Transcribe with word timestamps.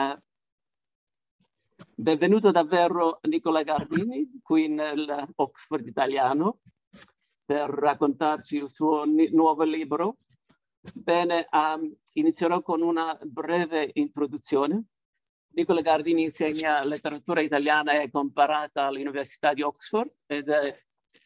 Uh, 0.00 0.18
benvenuto 1.94 2.50
davvero 2.50 3.18
Nicola 3.24 3.62
Gardini 3.62 4.40
qui 4.42 4.66
nell'Oxford 4.66 5.86
italiano 5.86 6.60
per 7.44 7.68
raccontarci 7.68 8.56
il 8.56 8.70
suo 8.70 9.04
nuovo 9.04 9.62
libro. 9.62 10.16
Bene, 10.94 11.46
um, 11.50 11.94
inizierò 12.14 12.62
con 12.62 12.80
una 12.80 13.18
breve 13.22 13.90
introduzione. 13.92 14.84
Nicola 15.48 15.82
Gardini 15.82 16.22
insegna 16.22 16.82
letteratura 16.82 17.42
italiana 17.42 18.00
e 18.00 18.10
comparata 18.10 18.86
all'Università 18.86 19.52
di 19.52 19.60
Oxford 19.60 20.10
ed 20.24 20.48
è 20.48 20.74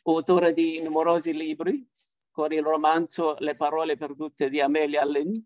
autore 0.03 0.53
di 0.53 0.83
numerosi 0.83 1.33
libri 1.33 1.87
con 2.33 2.53
il 2.53 2.63
romanzo 2.63 3.37
Le 3.39 3.55
parole 3.55 3.97
perdute 3.97 4.49
di 4.49 4.61
Amelia 4.61 5.05
Lind. 5.05 5.45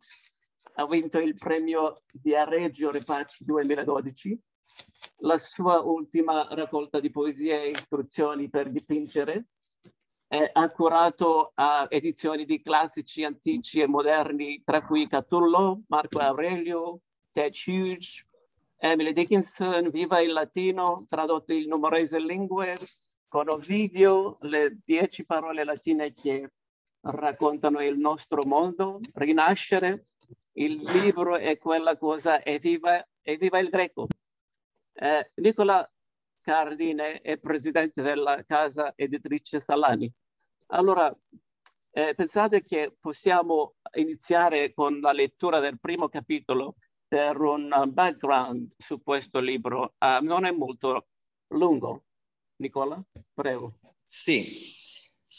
Ha 0.75 0.87
vinto 0.87 1.19
il 1.19 1.35
premio 1.35 2.03
di 2.11 2.35
Areggio 2.35 2.91
Repaci 2.91 3.45
2012. 3.45 4.41
La 5.19 5.39
sua 5.39 5.81
ultima 5.81 6.47
raccolta 6.51 7.01
di 7.01 7.11
poesie 7.11 7.63
e 7.63 7.71
istruzioni 7.71 8.49
per 8.49 8.71
dipingere 8.71 9.47
è 10.29 10.51
accurato 10.53 11.53
a 11.55 11.87
edizioni 11.89 12.45
di 12.45 12.61
classici 12.61 13.25
antici 13.25 13.81
e 13.81 13.87
moderni, 13.87 14.63
tra 14.63 14.85
cui 14.85 15.09
Catullo, 15.09 15.83
Marco 15.89 16.19
Aurelio, 16.19 17.01
Ted 17.33 17.55
Hughes, 17.67 18.25
Emily 18.77 19.13
Dickinson, 19.13 19.89
Viva 19.91 20.21
il 20.21 20.33
Latino, 20.33 21.03
tradotto 21.09 21.53
in 21.53 21.69
numerose 21.69 22.21
lingue, 22.21 22.77
con 23.27 23.49
Ovidio, 23.49 24.39
le 24.43 24.79
dieci 24.85 25.25
parole 25.25 25.65
latine 25.65 26.13
che 26.13 26.53
raccontano 27.01 27.83
il 27.83 27.99
nostro 27.99 28.43
mondo, 28.47 29.01
Rinascere, 29.15 30.09
il 30.53 30.83
libro 30.83 31.37
è 31.37 31.57
quella 31.59 31.97
cosa, 31.97 32.43
e 32.43 32.59
viva, 32.59 33.07
e 33.23 33.37
viva 33.37 33.59
il 33.59 33.69
greco. 33.69 34.07
Eh, 34.93 35.31
Nicola 35.37 35.89
Cardine 36.41 37.21
è 37.21 37.39
presidente 37.39 38.03
della 38.03 38.43
casa 38.45 38.93
editrice 38.97 39.61
Salani. 39.61 40.11
Allora, 40.69 41.15
eh, 41.91 42.15
pensate 42.15 42.63
che 42.63 42.95
possiamo 42.99 43.77
iniziare 43.97 44.73
con 44.75 45.01
la 45.01 45.13
lettura 45.13 45.61
del 45.61 45.79
primo 45.79 46.09
capitolo 46.09 46.77
per 47.07 47.41
un 47.41 47.71
background 47.89 48.73
su 48.77 49.03
questo 49.03 49.41
libro. 49.41 49.95
Uh, 49.99 50.23
non 50.23 50.45
è 50.45 50.51
molto 50.51 51.09
lungo. 51.49 52.05
Nicola, 52.57 53.03
prego. 53.33 53.79
Sì, 54.05 54.45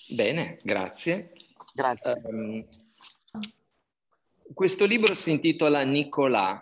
bene, 0.10 0.60
grazie. 0.64 1.34
Grazie. 1.74 2.22
Um, 2.24 2.66
questo 4.54 4.86
libro 4.86 5.14
si 5.16 5.32
intitola 5.32 5.84
Nicolà. 5.84 6.62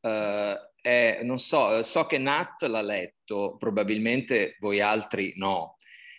Uh, 0.00 0.70
è, 0.80 1.20
non 1.22 1.38
so, 1.38 1.82
so 1.82 2.06
che 2.06 2.18
Nat 2.18 2.62
l'ha 2.62 2.82
letto, 2.82 3.56
probabilmente 3.58 4.56
voi 4.60 4.80
altri 4.80 5.32
no. 5.36 5.76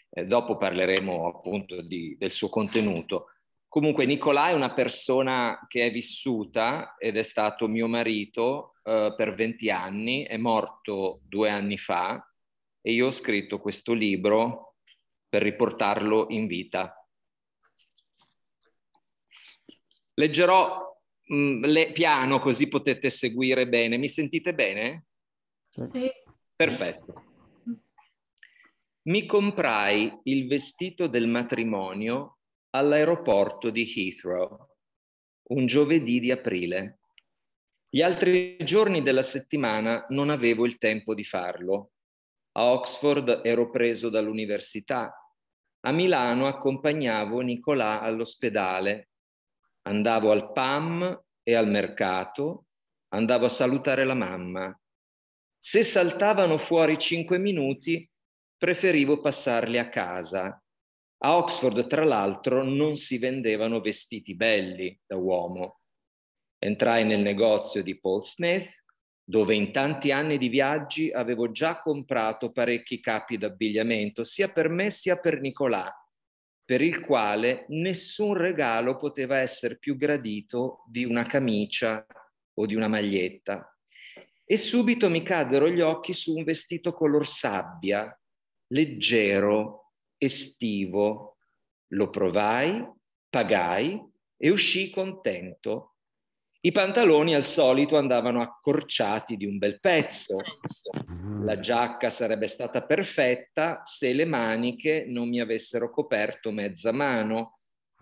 Eh, 0.10 0.26
dopo 0.26 0.58
parleremo 0.58 1.28
appunto 1.28 1.82
di, 1.82 2.16
del 2.18 2.32
suo 2.32 2.50
contenuto. 2.50 3.28
Comunque 3.68 4.06
Nicolà 4.06 4.50
è 4.50 4.54
una 4.54 4.72
persona 4.72 5.66
che 5.68 5.86
è 5.88 5.92
vissuta 5.92 6.96
ed 6.98 7.18
è 7.18 7.24
stato 7.24 7.68
mio 7.68 7.88
marito 7.88 8.76
eh, 8.84 9.14
per 9.18 9.34
20 9.34 9.70
anni, 9.72 10.24
è 10.24 10.38
morto 10.38 11.22
due 11.24 11.50
anni 11.50 11.78
fa 11.78 12.24
e 12.82 12.92
io 12.94 13.08
ho 13.08 13.12
scritto 13.12 13.60
questo 13.60 13.94
libro 13.94 14.76
per 15.28 15.42
riportarlo 15.42 16.28
in 16.30 16.46
vita. 16.46 16.96
Leggerò 20.14 20.93
Mm, 21.32 21.64
le, 21.64 21.92
piano 21.92 22.40
così 22.40 22.68
potete 22.68 23.10
seguire 23.10 23.68
bene. 23.68 23.98
Mi 23.98 24.10
sentite 24.10 24.54
bene? 24.54 25.06
Sì. 25.70 26.10
Perfetto. 26.56 27.32
Mi 29.04 29.26
comprai 29.26 30.20
il 30.24 30.48
vestito 30.48 31.08
del 31.08 31.28
matrimonio 31.28 32.40
all'aeroporto 32.72 33.70
di 33.70 33.92
Heathrow, 33.96 34.68
un 35.50 35.66
giovedì 35.66 36.20
di 36.20 36.32
aprile. 36.32 37.00
Gli 37.90 38.02
altri 38.02 38.58
giorni 38.64 39.02
della 39.02 39.22
settimana 39.22 40.06
non 40.10 40.30
avevo 40.30 40.66
il 40.66 40.78
tempo 40.78 41.14
di 41.14 41.24
farlo. 41.24 41.92
A 42.54 42.72
Oxford 42.72 43.42
ero 43.44 43.70
preso 43.70 44.10
dall'università. 44.10 45.14
A 45.82 45.92
Milano 45.92 46.48
accompagnavo 46.48 47.42
Nicolà 47.42 48.00
all'ospedale 48.02 49.10
andavo 49.84 50.32
al 50.32 50.52
PAM 50.52 51.24
e 51.42 51.56
al 51.56 51.68
mercato, 51.68 52.66
andavo 53.10 53.46
a 53.46 53.50
salutare 53.50 54.06
la 54.06 54.14
mamma. 54.14 54.78
Se 55.58 55.84
saltavano 55.84 56.58
fuori 56.58 56.98
cinque 56.98 57.38
minuti, 57.38 58.10
preferivo 58.58 59.22
passarli 59.22 59.78
a 59.78 59.90
casa. 59.90 60.62
A 61.26 61.38
Oxford, 61.38 61.88
tra 61.88 62.04
l'altro, 62.04 62.64
non 62.64 62.96
si 62.96 63.18
vendevano 63.18 63.80
vestiti 63.80 64.36
belli 64.36 65.00
da 65.06 65.16
uomo. 65.16 65.80
Entrai 66.58 67.06
nel 67.06 67.22
negozio 67.22 67.82
di 67.82 67.98
Paul 68.00 68.24
Smith, 68.24 68.84
dove 69.24 69.56
in 69.56 69.72
tanti 69.72 70.12
anni 70.12 70.38
di 70.38 70.50
viaggi 70.50 71.12
avevo 71.12 71.52
già 71.52 71.80
comprato 71.80 72.52
parecchi 72.52 73.00
capi 73.00 73.38
d'abbigliamento, 73.38 74.24
sia 74.24 74.52
per 74.52 74.68
me 74.68 74.90
sia 74.90 75.18
per 75.18 75.40
Nicolà, 75.40 75.90
per 76.66 76.82
il 76.82 77.02
quale 77.02 77.66
nessun 77.70 78.36
regalo 78.36 78.98
poteva 78.98 79.40
essere 79.40 79.78
più 79.78 79.98
gradito 79.98 80.84
di 80.88 81.04
una 81.04 81.26
camicia 81.26 82.06
o 82.56 82.66
di 82.66 82.76
una 82.76 82.88
maglietta. 82.88 83.68
E 84.46 84.58
subito 84.58 85.10
mi 85.10 85.24
caddero 85.24 85.70
gli 85.70 85.82
occhi 85.82 86.14
su 86.14 86.36
un 86.36 86.44
vestito 86.44 86.94
color 86.94 87.28
sabbia, 87.28 88.18
leggero, 88.68 89.94
estivo. 90.18 91.38
Lo 91.94 92.10
provai, 92.10 92.86
pagai 93.30 94.02
e 94.38 94.50
uscii 94.50 94.90
contento 94.90 95.93
i 96.66 96.72
pantaloni 96.72 97.36
al 97.36 97.44
solito 97.44 97.98
andavano 97.98 98.42
accorciati 98.42 99.36
di 99.36 99.46
un 99.46 99.58
bel 99.58 99.82
pezzo. 99.82 100.38
La 101.44 101.60
giacca 101.60 102.10
sarebbe 102.10 102.48
stata 102.48 102.84
perfetta 102.84 103.82
se 103.84 104.14
le 104.14 104.24
maniche 104.24 105.04
non 105.06 105.28
mi 105.28 105.42
avessero 105.42 105.90
coperto 105.90 106.52
mezza 106.52 106.94
mano. 106.94 107.58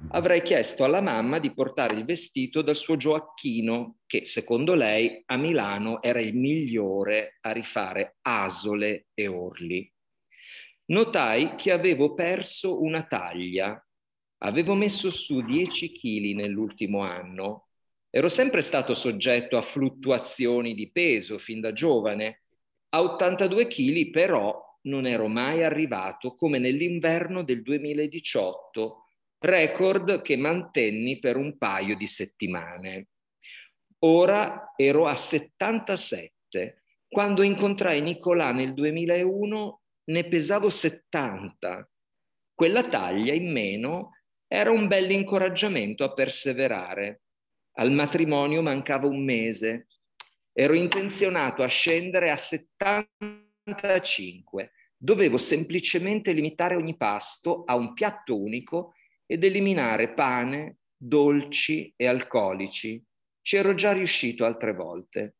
Avrei 0.09 0.43
chiesto 0.43 0.83
alla 0.83 1.01
mamma 1.01 1.39
di 1.39 1.51
portare 1.55 1.95
il 1.95 2.05
vestito 2.05 2.61
dal 2.61 2.75
suo 2.75 2.97
Gioacchino, 2.97 3.97
che 4.05 4.25
secondo 4.25 4.75
lei 4.75 5.23
a 5.25 5.37
Milano 5.37 5.99
era 5.99 6.19
il 6.19 6.35
migliore 6.35 7.39
a 7.41 7.51
rifare 7.51 8.17
asole 8.21 9.07
e 9.15 9.25
orli. 9.25 9.91
Notai 10.91 11.55
che 11.55 11.71
avevo 11.71 12.13
perso 12.13 12.79
una 12.83 13.07
taglia. 13.07 13.83
Avevo 14.43 14.75
messo 14.75 15.09
su 15.09 15.41
10 15.41 15.93
kg 15.93 16.35
nell'ultimo 16.35 17.01
anno 17.01 17.65
Ero 18.13 18.27
sempre 18.27 18.61
stato 18.61 18.93
soggetto 18.93 19.55
a 19.55 19.61
fluttuazioni 19.61 20.73
di 20.73 20.91
peso 20.91 21.37
fin 21.37 21.61
da 21.61 21.71
giovane. 21.71 22.41
A 22.89 23.01
82 23.01 23.67
kg 23.67 24.09
però 24.09 24.61
non 24.81 25.07
ero 25.07 25.29
mai 25.29 25.63
arrivato 25.63 26.35
come 26.35 26.59
nell'inverno 26.59 27.41
del 27.41 27.61
2018, 27.61 29.05
record 29.39 30.21
che 30.21 30.35
mantenni 30.35 31.19
per 31.19 31.37
un 31.37 31.57
paio 31.57 31.95
di 31.95 32.05
settimane. 32.05 33.07
Ora 33.99 34.73
ero 34.75 35.07
a 35.07 35.15
77. 35.15 36.83
Quando 37.07 37.43
incontrai 37.43 38.01
Nicolà 38.01 38.51
nel 38.51 38.73
2001 38.73 39.81
ne 40.11 40.27
pesavo 40.27 40.67
70. 40.67 41.89
Quella 42.53 42.89
taglia 42.89 43.33
in 43.33 43.49
meno 43.49 44.17
era 44.47 44.69
un 44.69 44.87
bel 44.87 45.09
incoraggiamento 45.11 46.03
a 46.03 46.13
perseverare. 46.13 47.21
Al 47.73 47.91
matrimonio 47.91 48.61
mancava 48.61 49.07
un 49.07 49.23
mese. 49.23 49.87
Ero 50.51 50.73
intenzionato 50.73 51.63
a 51.63 51.67
scendere 51.67 52.29
a 52.29 52.35
75. 52.35 54.73
Dovevo 54.97 55.37
semplicemente 55.37 56.33
limitare 56.33 56.75
ogni 56.75 56.97
pasto 56.97 57.63
a 57.65 57.75
un 57.75 57.93
piatto 57.93 58.39
unico 58.39 58.93
ed 59.25 59.43
eliminare 59.43 60.13
pane, 60.13 60.79
dolci 60.95 61.91
e 61.95 62.05
alcolici. 62.07 63.03
Ci 63.41 63.55
ero 63.55 63.73
già 63.73 63.93
riuscito 63.93 64.45
altre 64.45 64.73
volte. 64.73 65.37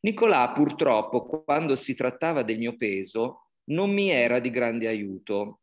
Nicolà, 0.00 0.50
purtroppo, 0.52 1.44
quando 1.44 1.76
si 1.76 1.94
trattava 1.94 2.42
del 2.42 2.58
mio 2.58 2.74
peso, 2.76 3.50
non 3.70 3.90
mi 3.90 4.10
era 4.10 4.40
di 4.40 4.50
grande 4.50 4.88
aiuto 4.88 5.60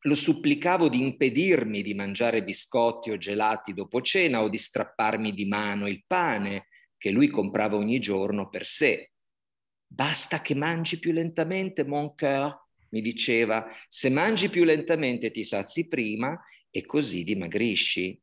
lo 0.00 0.14
supplicavo 0.14 0.88
di 0.88 1.00
impedirmi 1.00 1.82
di 1.82 1.94
mangiare 1.94 2.44
biscotti 2.44 3.10
o 3.10 3.16
gelati 3.16 3.72
dopo 3.72 4.00
cena 4.00 4.42
o 4.42 4.48
di 4.48 4.56
strapparmi 4.56 5.32
di 5.32 5.46
mano 5.46 5.88
il 5.88 6.04
pane 6.06 6.66
che 6.96 7.10
lui 7.10 7.28
comprava 7.28 7.76
ogni 7.76 7.98
giorno 7.98 8.48
per 8.48 8.66
sé. 8.66 9.10
Basta 9.86 10.40
che 10.40 10.54
mangi 10.54 10.98
più 10.98 11.12
lentamente, 11.12 11.84
mon 11.84 12.14
cœur, 12.14 12.54
mi 12.90 13.00
diceva, 13.00 13.66
se 13.88 14.10
mangi 14.10 14.48
più 14.48 14.64
lentamente 14.64 15.30
ti 15.30 15.44
sazi 15.44 15.88
prima 15.88 16.40
e 16.70 16.84
così 16.84 17.24
dimagrisci. 17.24 18.20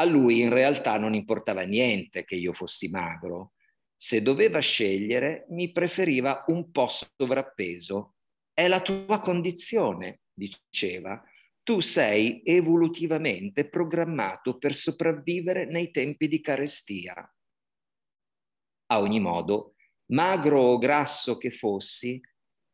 A 0.00 0.04
lui 0.04 0.40
in 0.40 0.50
realtà 0.52 0.98
non 0.98 1.14
importava 1.14 1.62
niente 1.62 2.24
che 2.24 2.36
io 2.36 2.52
fossi 2.52 2.88
magro. 2.88 3.52
Se 3.94 4.22
doveva 4.22 4.60
scegliere, 4.60 5.46
mi 5.50 5.72
preferiva 5.72 6.44
un 6.48 6.70
po' 6.70 6.86
sovrappeso. 6.86 8.14
È 8.52 8.68
la 8.68 8.80
tua 8.80 9.18
condizione, 9.18 10.20
diceva. 10.38 11.22
Tu 11.62 11.80
sei 11.80 12.40
evolutivamente 12.44 13.68
programmato 13.68 14.56
per 14.56 14.74
sopravvivere 14.74 15.66
nei 15.66 15.90
tempi 15.90 16.26
di 16.26 16.40
carestia. 16.40 17.30
A 18.90 19.00
ogni 19.00 19.20
modo, 19.20 19.74
magro 20.12 20.60
o 20.60 20.78
grasso 20.78 21.36
che 21.36 21.50
fossi, 21.50 22.18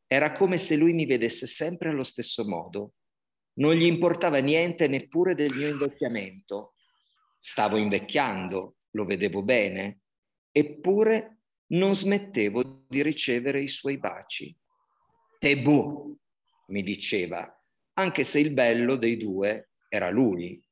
era 0.06 0.32
come 0.32 0.58
se 0.58 0.76
lui 0.76 0.92
mi 0.92 1.06
vedesse 1.06 1.48
sempre 1.48 1.88
allo 1.88 2.04
stesso 2.04 2.46
modo. 2.46 2.94
Non 3.54 3.74
gli 3.74 3.84
importava 3.84 4.38
niente 4.38 4.86
neppure 4.86 5.34
del 5.34 5.52
mio 5.54 5.68
invecchiamento. 5.68 6.74
Stavo 7.36 7.76
invecchiando, 7.78 8.76
lo 8.90 9.04
vedevo 9.04 9.42
bene, 9.42 10.02
eppure 10.52 11.40
non 11.68 11.94
smettevo 11.94 12.84
di 12.88 13.02
ricevere 13.02 13.60
i 13.60 13.68
suoi 13.68 13.98
baci. 13.98 14.56
Tebù, 15.38 16.16
mi 16.68 16.82
diceva, 16.82 17.48
anche 17.94 18.24
se 18.24 18.40
il 18.40 18.52
bello 18.52 18.96
dei 18.96 19.16
due 19.16 19.70
era 19.88 20.10
lui. 20.10 20.62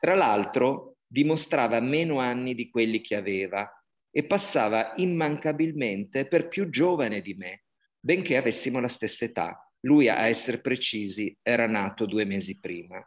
Tra 0.00 0.14
l'altro, 0.14 0.96
dimostrava 1.06 1.78
meno 1.80 2.18
anni 2.18 2.54
di 2.54 2.68
quelli 2.70 3.00
che 3.00 3.16
aveva 3.16 3.70
e 4.10 4.24
passava 4.24 4.92
immancabilmente 4.96 6.26
per 6.26 6.48
più 6.48 6.68
giovane 6.68 7.20
di 7.20 7.34
me, 7.34 7.64
benché 8.00 8.36
avessimo 8.36 8.80
la 8.80 8.88
stessa 8.88 9.26
età. 9.26 9.72
Lui, 9.80 10.08
a 10.08 10.26
essere 10.26 10.60
precisi, 10.60 11.36
era 11.42 11.66
nato 11.66 12.06
due 12.06 12.24
mesi 12.24 12.58
prima. 12.58 13.04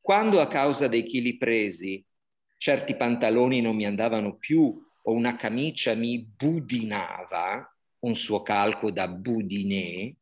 Quando 0.00 0.40
a 0.40 0.46
causa 0.46 0.88
dei 0.88 1.04
chili 1.04 1.36
presi 1.36 2.04
certi 2.58 2.96
pantaloni 2.96 3.60
non 3.60 3.76
mi 3.76 3.86
andavano 3.86 4.36
più 4.36 4.80
o 5.02 5.12
una 5.12 5.36
camicia 5.36 5.94
mi 5.94 6.24
budinava, 6.24 7.76
un 8.00 8.14
suo 8.14 8.42
calco 8.42 8.90
da 8.90 9.08
budinè, 9.08 10.12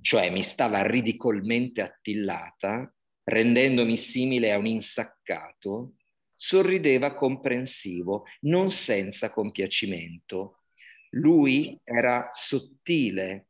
cioè 0.00 0.30
mi 0.30 0.42
stava 0.42 0.82
ridicolmente 0.82 1.82
attillata, 1.82 2.92
rendendomi 3.24 3.96
simile 3.96 4.52
a 4.52 4.58
un 4.58 4.66
insaccato, 4.66 5.94
sorrideva 6.34 7.14
comprensivo, 7.14 8.24
non 8.40 8.68
senza 8.70 9.30
compiacimento. 9.30 10.64
Lui 11.10 11.78
era 11.84 12.28
sottile, 12.32 13.48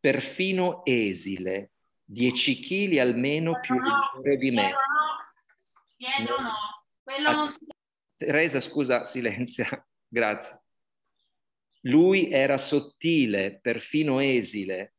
perfino 0.00 0.84
esile, 0.84 1.72
dieci 2.04 2.56
chili 2.56 2.98
almeno 2.98 3.60
più 3.60 3.74
leggero 3.74 4.36
di 4.36 4.50
me. 4.50 4.72
Pietro 5.96 6.40
no, 6.40 6.52
quello 7.02 7.30
non 7.30 7.52
si 7.52 7.58
Teresa, 8.16 8.60
scusa, 8.60 9.04
silenzia, 9.04 9.68
grazie. 10.08 10.60
Lui 11.82 12.30
era 12.30 12.56
sottile, 12.56 13.58
perfino 13.60 14.20
esile, 14.20 14.93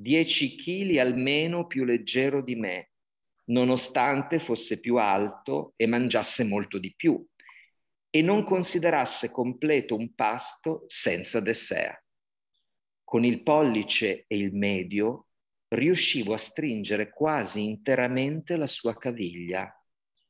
dieci 0.00 0.56
chili 0.56 0.98
almeno 0.98 1.66
più 1.66 1.84
leggero 1.84 2.42
di 2.42 2.54
me, 2.54 2.92
nonostante 3.50 4.38
fosse 4.38 4.80
più 4.80 4.96
alto 4.96 5.74
e 5.76 5.86
mangiasse 5.86 6.44
molto 6.44 6.78
di 6.78 6.94
più 6.96 7.22
e 8.08 8.22
non 8.22 8.42
considerasse 8.42 9.30
completo 9.30 9.94
un 9.94 10.14
pasto 10.14 10.84
senza 10.86 11.40
dessert. 11.40 12.02
Con 13.04 13.24
il 13.26 13.42
pollice 13.42 14.24
e 14.26 14.36
il 14.36 14.54
medio 14.54 15.26
riuscivo 15.68 16.32
a 16.32 16.38
stringere 16.38 17.10
quasi 17.10 17.64
interamente 17.64 18.56
la 18.56 18.66
sua 18.66 18.96
caviglia. 18.96 19.70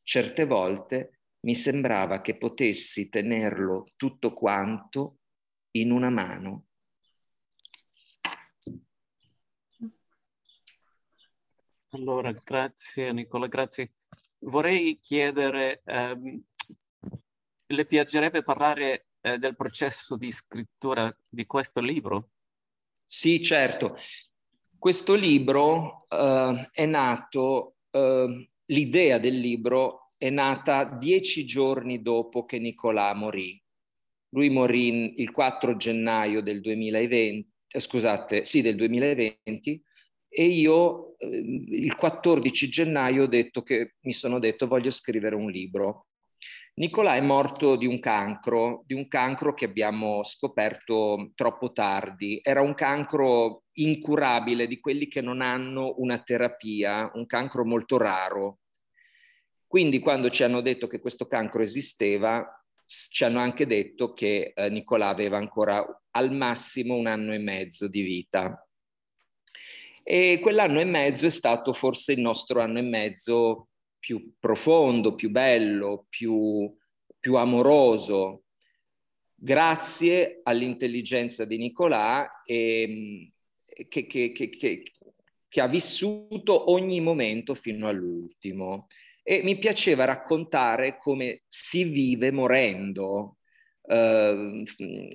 Certe 0.02 0.46
volte 0.46 1.20
mi 1.46 1.54
sembrava 1.54 2.20
che 2.20 2.36
potessi 2.36 3.08
tenerlo 3.08 3.86
tutto 3.94 4.34
quanto 4.34 5.18
in 5.76 5.92
una 5.92 6.10
mano. 6.10 6.69
Allora, 11.92 12.30
grazie 12.32 13.12
Nicola, 13.12 13.48
grazie. 13.48 13.94
Vorrei 14.38 14.98
chiedere, 15.00 15.82
ehm, 15.84 16.40
le 17.66 17.84
piacerebbe 17.86 18.44
parlare 18.44 19.08
eh, 19.20 19.38
del 19.38 19.56
processo 19.56 20.16
di 20.16 20.30
scrittura 20.30 21.14
di 21.28 21.46
questo 21.46 21.80
libro? 21.80 22.30
Sì, 23.04 23.42
certo. 23.42 23.96
Questo 24.78 25.14
libro 25.14 26.04
eh, 26.08 26.68
è 26.70 26.86
nato, 26.86 27.78
eh, 27.90 28.50
l'idea 28.66 29.18
del 29.18 29.38
libro 29.38 30.06
è 30.16 30.30
nata 30.30 30.84
dieci 30.84 31.44
giorni 31.44 32.02
dopo 32.02 32.44
che 32.44 32.60
Nicolà 32.60 33.12
morì. 33.14 33.60
Lui 34.28 34.48
morì 34.48 35.20
il 35.20 35.32
4 35.32 35.76
gennaio 35.76 36.40
del 36.40 36.60
2020, 36.60 37.52
eh, 37.66 37.80
scusate, 37.80 38.44
sì, 38.44 38.62
del 38.62 38.76
2020 38.76 39.82
e 40.32 40.44
io 40.46 41.18
eh, 41.18 41.26
il 41.26 41.94
14 41.96 42.68
gennaio 42.68 43.24
ho 43.24 43.26
detto 43.26 43.62
che 43.62 43.96
mi 44.02 44.12
sono 44.12 44.38
detto 44.38 44.68
voglio 44.68 44.90
scrivere 44.90 45.34
un 45.34 45.50
libro. 45.50 46.06
Nicolà 46.74 47.16
è 47.16 47.20
morto 47.20 47.76
di 47.76 47.84
un 47.84 47.98
cancro, 47.98 48.84
di 48.86 48.94
un 48.94 49.08
cancro 49.08 49.52
che 49.52 49.66
abbiamo 49.66 50.22
scoperto 50.22 51.32
troppo 51.34 51.72
tardi. 51.72 52.40
Era 52.42 52.62
un 52.62 52.74
cancro 52.74 53.64
incurabile, 53.72 54.66
di 54.66 54.80
quelli 54.80 55.08
che 55.08 55.20
non 55.20 55.42
hanno 55.42 55.94
una 55.98 56.22
terapia, 56.22 57.10
un 57.14 57.26
cancro 57.26 57.64
molto 57.66 57.98
raro. 57.98 58.60
Quindi 59.66 59.98
quando 59.98 60.30
ci 60.30 60.42
hanno 60.42 60.62
detto 60.62 60.86
che 60.86 61.00
questo 61.00 61.26
cancro 61.26 61.60
esisteva, 61.60 62.46
ci 62.84 63.24
hanno 63.24 63.40
anche 63.40 63.66
detto 63.66 64.12
che 64.12 64.52
eh, 64.54 64.70
Nicolà 64.70 65.08
aveva 65.08 65.36
ancora 65.36 65.84
al 66.12 66.32
massimo 66.32 66.96
un 66.96 67.06
anno 67.06 67.34
e 67.34 67.38
mezzo 67.38 67.88
di 67.88 68.00
vita. 68.00 68.64
E 70.12 70.40
quell'anno 70.40 70.80
e 70.80 70.84
mezzo 70.84 71.26
è 71.26 71.30
stato 71.30 71.72
forse 71.72 72.14
il 72.14 72.20
nostro 72.20 72.60
anno 72.60 72.80
e 72.80 72.82
mezzo 72.82 73.68
più 73.96 74.34
profondo, 74.40 75.14
più 75.14 75.30
bello, 75.30 76.06
più, 76.08 76.68
più 77.20 77.36
amoroso, 77.36 78.46
grazie 79.32 80.40
all'intelligenza 80.42 81.44
di 81.44 81.58
Nicolà 81.58 82.42
e, 82.44 83.30
che, 83.86 84.06
che, 84.08 84.32
che, 84.32 84.82
che, 85.48 85.60
ha 85.60 85.68
vissuto 85.68 86.72
ogni 86.72 87.00
momento 87.00 87.54
fino 87.54 87.86
all'ultimo 87.86 88.88
e 89.22 89.44
mi 89.44 89.58
piaceva 89.58 90.06
raccontare 90.06 90.98
come 90.98 91.44
si 91.46 91.84
vive 91.84 92.32
morendo. 92.32 93.36
Uh, 93.82 94.64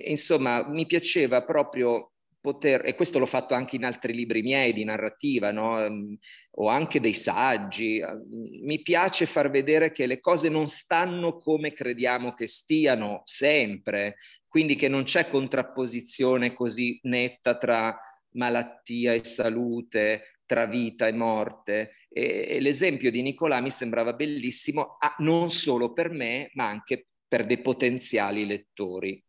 insomma, 0.06 0.66
mi 0.66 0.86
piaceva 0.86 1.44
proprio 1.44 2.12
poter, 2.46 2.82
e 2.84 2.94
questo 2.94 3.18
l'ho 3.18 3.26
fatto 3.26 3.54
anche 3.54 3.74
in 3.74 3.84
altri 3.84 4.14
libri 4.14 4.40
miei 4.40 4.72
di 4.72 4.84
narrativa, 4.84 5.50
no? 5.50 5.84
um, 5.84 6.16
o 6.58 6.68
anche 6.68 7.00
dei 7.00 7.12
saggi, 7.12 8.00
uh, 8.00 8.24
mi 8.64 8.80
piace 8.82 9.26
far 9.26 9.50
vedere 9.50 9.90
che 9.90 10.06
le 10.06 10.20
cose 10.20 10.48
non 10.48 10.68
stanno 10.68 11.38
come 11.38 11.72
crediamo 11.72 12.34
che 12.34 12.46
stiano 12.46 13.22
sempre, 13.24 14.18
quindi 14.46 14.76
che 14.76 14.86
non 14.86 15.02
c'è 15.02 15.26
contrapposizione 15.26 16.52
così 16.52 17.00
netta 17.02 17.56
tra 17.56 17.98
malattia 18.34 19.12
e 19.12 19.24
salute, 19.24 20.38
tra 20.46 20.66
vita 20.66 21.08
e 21.08 21.12
morte. 21.12 21.96
E, 22.08 22.60
l'esempio 22.60 23.10
di 23.10 23.22
Nicolà 23.22 23.60
mi 23.60 23.70
sembrava 23.70 24.12
bellissimo, 24.12 24.98
non 25.18 25.50
solo 25.50 25.92
per 25.92 26.10
me, 26.10 26.50
ma 26.54 26.68
anche 26.68 27.08
per 27.26 27.44
dei 27.44 27.60
potenziali 27.60 28.46
lettori. 28.46 29.20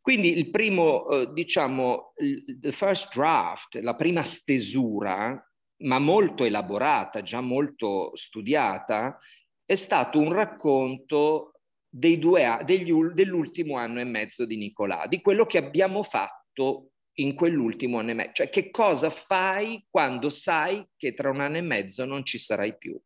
Quindi 0.00 0.36
il 0.36 0.50
primo, 0.50 1.08
eh, 1.08 1.32
diciamo, 1.32 2.14
the 2.60 2.72
first 2.72 3.14
draft, 3.14 3.78
la 3.80 3.94
prima 3.94 4.22
stesura, 4.22 5.42
ma 5.82 5.98
molto 5.98 6.44
elaborata, 6.44 7.22
già 7.22 7.40
molto 7.40 8.10
studiata, 8.14 9.18
è 9.64 9.74
stato 9.74 10.18
un 10.18 10.32
racconto 10.32 11.52
due, 11.88 12.60
degli, 12.64 12.92
dell'ultimo 12.92 13.76
anno 13.76 14.00
e 14.00 14.04
mezzo 14.04 14.44
di 14.44 14.56
Nicolà, 14.56 15.06
di 15.06 15.20
quello 15.20 15.44
che 15.46 15.58
abbiamo 15.58 16.02
fatto 16.02 16.92
in 17.14 17.34
quell'ultimo 17.34 17.98
anno 17.98 18.10
e 18.10 18.14
mezzo. 18.14 18.32
Cioè 18.34 18.48
che 18.48 18.70
cosa 18.70 19.10
fai 19.10 19.84
quando 19.88 20.28
sai 20.28 20.86
che 20.96 21.14
tra 21.14 21.30
un 21.30 21.40
anno 21.40 21.58
e 21.58 21.62
mezzo 21.62 22.04
non 22.04 22.24
ci 22.24 22.38
sarai 22.38 22.76
più? 22.76 22.98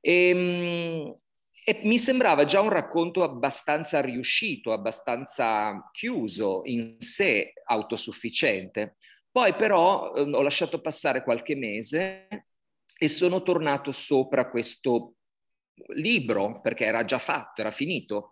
E, 0.00 0.28
ehm, 0.28 1.16
e 1.64 1.80
mi 1.84 1.98
sembrava 1.98 2.44
già 2.44 2.60
un 2.60 2.68
racconto 2.68 3.22
abbastanza 3.22 4.00
riuscito, 4.00 4.72
abbastanza 4.72 5.88
chiuso 5.92 6.60
in 6.64 6.96
sé, 7.00 7.54
autosufficiente. 7.64 8.96
Poi 9.30 9.54
però 9.54 10.14
eh, 10.14 10.20
ho 10.20 10.42
lasciato 10.42 10.80
passare 10.80 11.22
qualche 11.22 11.56
mese 11.56 12.28
e 12.96 13.08
sono 13.08 13.42
tornato 13.42 13.90
sopra 13.90 14.48
questo 14.48 15.14
libro 15.94 16.60
perché 16.60 16.84
era 16.84 17.04
già 17.04 17.18
fatto, 17.18 17.60
era 17.60 17.70
finito 17.70 18.30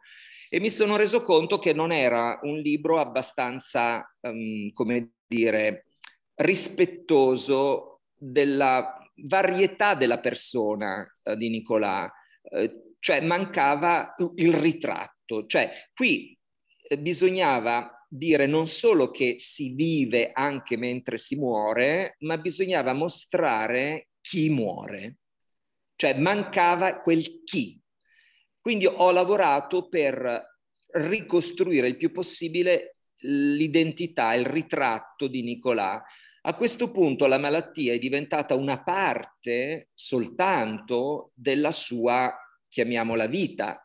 e 0.54 0.60
mi 0.60 0.68
sono 0.68 0.96
reso 0.96 1.22
conto 1.22 1.58
che 1.58 1.72
non 1.72 1.92
era 1.92 2.38
un 2.42 2.58
libro 2.58 3.00
abbastanza, 3.00 4.06
um, 4.20 4.70
come 4.72 5.12
dire, 5.26 5.86
rispettoso 6.34 8.02
della 8.14 8.98
varietà 9.24 9.94
della 9.94 10.18
persona 10.18 11.10
uh, 11.22 11.34
di 11.36 11.48
Nicolà, 11.48 12.04
uh, 12.42 12.91
cioè 13.02 13.20
mancava 13.20 14.14
il 14.36 14.54
ritratto, 14.54 15.44
cioè 15.46 15.88
qui 15.92 16.38
bisognava 17.00 18.06
dire 18.08 18.46
non 18.46 18.68
solo 18.68 19.10
che 19.10 19.36
si 19.38 19.70
vive 19.70 20.30
anche 20.32 20.76
mentre 20.76 21.18
si 21.18 21.34
muore, 21.34 22.14
ma 22.20 22.38
bisognava 22.38 22.92
mostrare 22.92 24.10
chi 24.20 24.50
muore. 24.50 25.16
Cioè 25.96 26.16
mancava 26.16 27.00
quel 27.00 27.42
chi. 27.42 27.80
Quindi 28.60 28.86
ho 28.86 29.10
lavorato 29.10 29.88
per 29.88 30.58
ricostruire 30.92 31.88
il 31.88 31.96
più 31.96 32.12
possibile 32.12 32.98
l'identità, 33.22 34.32
il 34.34 34.46
ritratto 34.46 35.26
di 35.26 35.42
Nicolà. 35.42 36.00
A 36.42 36.54
questo 36.54 36.90
punto 36.90 37.26
la 37.26 37.38
malattia 37.38 37.92
è 37.94 37.98
diventata 37.98 38.54
una 38.54 38.82
parte 38.82 39.88
soltanto 39.94 41.30
della 41.34 41.70
sua, 41.70 42.32
chiamiamola 42.72 43.26
vita. 43.26 43.82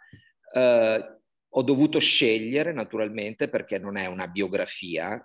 Eh, 0.54 1.20
ho 1.50 1.62
dovuto 1.62 2.00
scegliere, 2.00 2.72
naturalmente, 2.72 3.50
perché 3.50 3.78
non 3.78 3.98
è 3.98 4.06
una 4.06 4.28
biografia, 4.28 5.22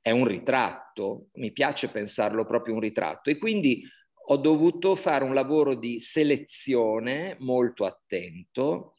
è 0.00 0.10
un 0.10 0.26
ritratto, 0.26 1.28
mi 1.34 1.50
piace 1.52 1.90
pensarlo 1.90 2.44
proprio 2.44 2.74
un 2.74 2.80
ritratto 2.80 3.30
e 3.30 3.38
quindi 3.38 3.82
ho 4.28 4.36
dovuto 4.36 4.94
fare 4.94 5.24
un 5.24 5.34
lavoro 5.34 5.74
di 5.74 5.98
selezione 5.98 7.36
molto 7.40 7.84
attento 7.84 8.94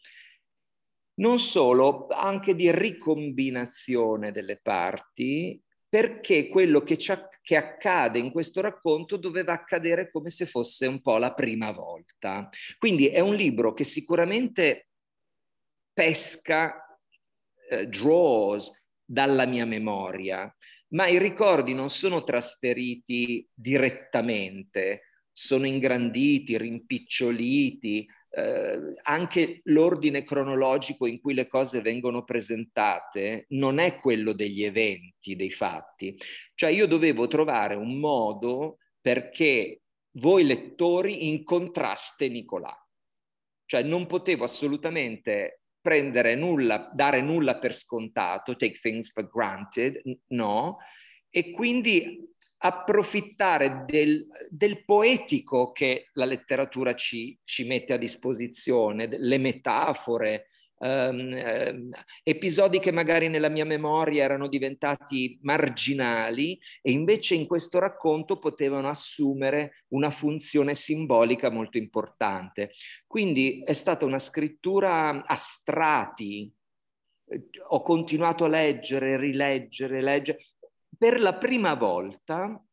non 1.18 1.40
solo, 1.40 2.08
anche 2.10 2.56
di 2.56 2.72
ricombinazione 2.72 4.32
delle 4.32 4.60
parti, 4.62 5.62
perché 5.98 6.48
quello 6.48 6.84
che, 6.84 6.96
che, 6.96 7.56
accade 7.56 8.20
in 8.20 8.30
questo 8.30 8.62
racconto 8.62 9.18
doveva 9.18 9.54
accadere 9.54 10.12
come 10.12 10.30
se 10.30 10.46
fosse 10.46 10.86
un 10.86 11.01
po' 11.01 11.18
la 11.18 11.34
prima 11.34 11.72
volta. 11.72 12.50
Quindi 12.77 13.08
è 13.08 13.20
un 13.20 13.34
libro 13.34 13.74
che 13.74 13.84
sicuramente 13.84 14.89
pesca, 15.92 17.00
eh, 17.72 17.88
draws 17.88 18.72
dalla 19.04 19.48
mia 19.48 19.66
memoria, 19.66 20.56
ma 20.89 21.08
i 21.08 21.18
ricordi 21.18 21.74
non 21.74 21.89
sono 21.89 22.24
trasferiti 22.24 23.50
direttamente, 23.51 25.01
sono 25.32 25.66
ingranditi, 25.66 26.60
rimpiccioliti, 26.60 28.08
eh, 28.38 28.79
anche 29.01 29.62
l'ordine 29.63 30.24
cronologico 30.24 31.08
in 31.08 31.20
cui 31.20 31.34
le 31.34 31.48
cose 31.48 31.82
vengono 31.82 32.24
presentate 32.24 33.46
non 33.50 33.79
è 33.79 33.96
quello 33.96 34.32
degli 34.34 34.63
eventi, 34.63 35.36
dei 35.36 35.50
fatti. 35.50 36.15
Cioè 36.53 36.70
io 36.70 36.86
dovevo 36.86 37.27
trovare 37.27 37.74
un 37.74 37.98
modo 38.00 38.77
perché 39.01 39.82
voi 40.20 40.44
lettori 40.44 41.29
incontraste 41.29 42.29
Nicolà. 42.29 42.75
Cioè 43.65 43.82
non 43.82 44.06
potevo 44.06 44.44
assolutamente 44.44 45.62
prendere 45.82 46.36
nulla, 46.36 46.91
dare 46.94 47.22
nulla 47.22 47.58
per 47.58 47.74
scontato, 47.74 48.56
take 48.56 48.77
things 48.79 49.12
for 49.12 49.27
granted, 49.27 50.00
no, 50.27 50.77
e 51.29 51.50
quindi 51.51 52.36
approfittare 52.60 53.84
del, 53.86 54.26
del, 54.50 54.84
poetico 54.84 55.72
che 55.72 56.10
la 56.14 56.26
letteratura 56.26 56.96
ci, 56.96 57.38
ci, 57.44 57.68
mette 57.68 57.94
a 57.94 57.98
disposizione, 57.98 59.08
le 59.10 59.38
metafore, 59.38 60.48
ehm, 60.80 61.34
ehm, 61.34 61.92
episodi 62.24 62.80
che 62.80 62.92
magari 62.92 63.28
nella 63.28 63.50
mia 63.50 63.66
memoria 63.66 64.24
erano 64.24 64.48
diventati 64.48 65.38
marginali 65.44 66.60
e 66.82 66.92
invece 66.92 67.36
in 67.36 67.46
questo 67.46 67.80
racconto 67.80 68.40
potevano 68.40 68.90
assumere 68.90 69.84
una 69.90 70.10
funzione 70.10 70.74
simbolica 70.74 71.50
molto 71.50 71.78
importante. 71.78 72.72
Quindi 73.06 73.62
è 73.64 73.74
stata 73.74 74.06
una 74.06 74.20
scrittura 74.20 75.24
a 75.24 75.36
strati, 75.36 76.52
ho 77.70 77.82
continuato 77.82 78.46
a 78.46 78.48
leggere, 78.48 79.18
rileggere, 79.18 80.02
leggere, 80.02 80.40
per 80.96 81.20
la 81.20 81.36
prima 81.36 81.74
volta 81.74 82.63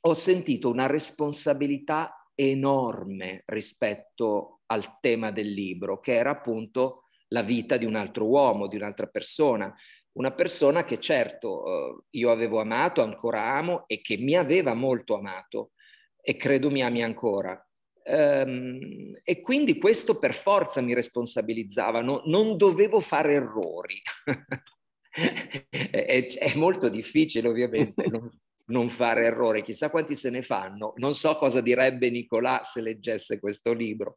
ho 0.00 0.14
sentito 0.14 0.68
una 0.68 0.86
responsabilità 0.86 2.30
enorme 2.34 3.42
rispetto 3.46 4.60
al 4.66 5.00
tema 5.00 5.30
del 5.30 5.50
libro, 5.50 5.98
che 6.00 6.14
era 6.14 6.30
appunto 6.30 7.04
la 7.28 7.42
vita 7.42 7.76
di 7.76 7.84
un 7.84 7.94
altro 7.94 8.26
uomo, 8.26 8.68
di 8.68 8.76
un'altra 8.76 9.06
persona. 9.06 9.74
Una 10.12 10.32
persona 10.32 10.84
che 10.84 10.98
certo 10.98 11.66
eh, 11.66 12.02
io 12.10 12.30
avevo 12.30 12.60
amato, 12.60 13.02
ancora 13.02 13.54
amo 13.54 13.84
e 13.86 14.00
che 14.00 14.16
mi 14.16 14.34
aveva 14.34 14.74
molto 14.74 15.16
amato 15.16 15.72
e 16.20 16.36
credo 16.36 16.70
mi 16.70 16.82
ami 16.82 17.02
ancora. 17.02 17.60
Um, 18.04 19.18
e 19.22 19.42
quindi 19.42 19.76
questo 19.76 20.18
per 20.18 20.34
forza 20.34 20.80
mi 20.80 20.94
responsabilizzava, 20.94 22.00
no? 22.00 22.22
non 22.24 22.56
dovevo 22.56 23.00
fare 23.00 23.34
errori. 23.34 24.00
è, 25.70 26.26
è, 26.26 26.54
molto 26.56 26.88
difficile 26.88 27.48
ovviamente 27.48 28.06
non, 28.08 28.30
non, 28.66 28.88
fare 28.88 29.24
errori, 29.24 29.62
chissà 29.62 29.90
quanti 29.90 30.14
se 30.14 30.30
ne 30.30 30.42
fanno, 30.42 30.92
non 30.96 31.14
so 31.14 31.36
cosa 31.36 31.60
direbbe 31.60 32.10
Nicolà 32.10 32.62
se 32.62 32.80
leggesse 32.80 33.40
questo 33.40 33.72
libro, 33.72 34.16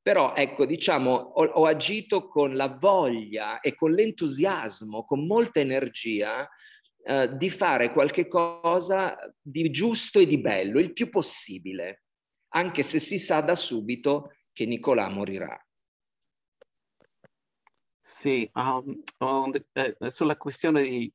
però 0.00 0.34
ecco 0.34 0.66
diciamo 0.66 1.10
ho, 1.12 1.44
ho 1.44 1.66
agito 1.66 2.28
con 2.28 2.54
la 2.54 2.68
voglia 2.68 3.60
e 3.60 3.74
con 3.74 3.92
l'entusiasmo, 3.92 5.04
con 5.04 5.26
molta 5.26 5.60
energia 5.60 6.48
eh, 7.04 7.36
di 7.36 7.48
fare 7.48 7.92
qualche 7.92 8.28
cosa 8.28 9.16
di 9.40 9.70
giusto 9.70 10.18
e 10.18 10.26
di 10.26 10.38
bello, 10.38 10.78
il 10.78 10.92
più 10.92 11.08
possibile, 11.08 12.02
anche 12.54 12.82
se 12.82 13.00
si 13.00 13.18
sa 13.18 13.40
da 13.40 13.54
subito 13.54 14.34
che 14.52 14.66
Nicolà 14.66 15.08
morirà. 15.08 15.58
Sì, 18.04 18.50
um, 18.54 19.00
um, 19.18 19.52
eh, 19.74 19.96
sulla 20.08 20.36
questione 20.36 20.82
di 20.82 21.12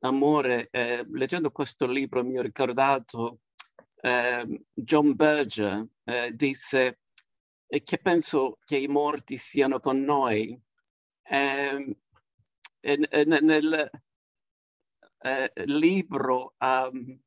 amore, 0.00 0.68
eh, 0.70 1.02
leggendo 1.10 1.50
questo 1.50 1.86
libro 1.86 2.22
mi 2.22 2.38
ho 2.38 2.42
ricordato 2.42 3.40
eh, 4.02 4.64
John 4.74 5.14
Berger 5.14 5.86
eh, 6.04 6.30
disse 6.34 7.00
che 7.66 7.98
penso 7.98 8.58
che 8.66 8.76
i 8.76 8.88
morti 8.88 9.38
siano 9.38 9.80
con 9.80 10.02
noi. 10.02 10.58
Ehm, 11.22 11.94
nel 12.82 13.90
eh, 15.20 15.52
libro 15.64 16.54
um, 16.58 17.18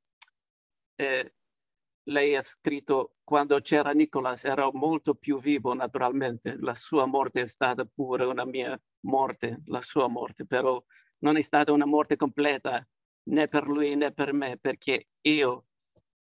lei 2.03 2.36
ha 2.36 2.41
scritto 2.41 3.17
quando 3.24 3.60
c'era 3.60 3.91
Nicolas 3.91 4.43
ero 4.43 4.72
molto 4.74 5.13
più 5.15 5.39
vivo 5.39 5.74
naturalmente, 5.74 6.58
la 6.60 6.74
sua 6.74 7.05
morte 7.05 7.41
è 7.41 7.46
stata 7.46 7.86
pure 7.86 8.25
una 8.25 8.46
mia 8.46 8.79
morte, 9.01 9.62
la 9.65 9.81
sua 9.81 10.08
morte, 10.08 10.46
però 10.46 10.84
non 11.20 11.38
è 11.38 11.41
stata 11.41 11.72
una 11.72 11.86
morte 11.86 12.15
completa 12.15 12.86
né 13.24 13.48
per 13.48 13.67
lui 13.67 13.96
né 13.96 14.12
per 14.12 14.34
me 14.34 14.58
perché 14.58 15.08
io 15.22 15.65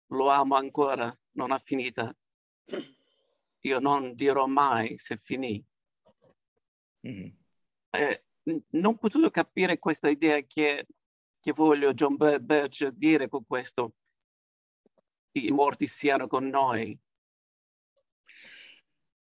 lo 0.08 0.28
amo 0.28 0.56
ancora, 0.56 1.16
non 1.32 1.52
ha 1.52 1.58
finita. 1.58 2.14
Io 3.64 3.78
non 3.78 4.14
dirò 4.14 4.46
mai 4.46 4.96
se 4.99 5.16
finì. 5.16 5.62
Mm. 7.06 7.28
Eh, 7.90 8.25
non 8.42 8.92
ho 8.92 8.96
potuto 8.96 9.30
capire 9.30 9.78
questa 9.78 10.08
idea 10.08 10.40
che, 10.40 10.87
che 11.40 11.52
voglio 11.52 11.94
John 11.94 12.16
Birch 12.16 12.88
dire 12.88 13.28
con 13.28 13.44
questo 13.46 13.94
i 15.32 15.50
morti 15.50 15.87
siano 15.87 16.26
con 16.26 16.49
noi. 16.49 16.99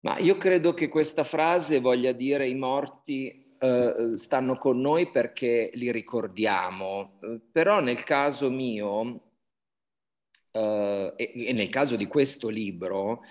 Ma 0.01 0.17
io 0.19 0.37
credo 0.37 0.73
che 0.73 0.87
questa 0.87 1.23
frase 1.23 1.79
voglia 1.79 2.11
dire 2.11 2.47
i 2.47 2.55
morti 2.55 3.53
eh, 3.57 4.11
stanno 4.15 4.57
con 4.57 4.79
noi 4.79 5.09
perché 5.09 5.71
li 5.73 5.91
ricordiamo, 5.91 7.19
però 7.51 7.79
nel 7.79 8.03
caso 8.03 8.51
mio 8.51 9.31
eh, 10.51 11.13
e, 11.15 11.47
e 11.47 11.53
nel 11.53 11.69
caso 11.69 11.95
di 11.95 12.05
questo 12.05 12.49
libro, 12.49 13.21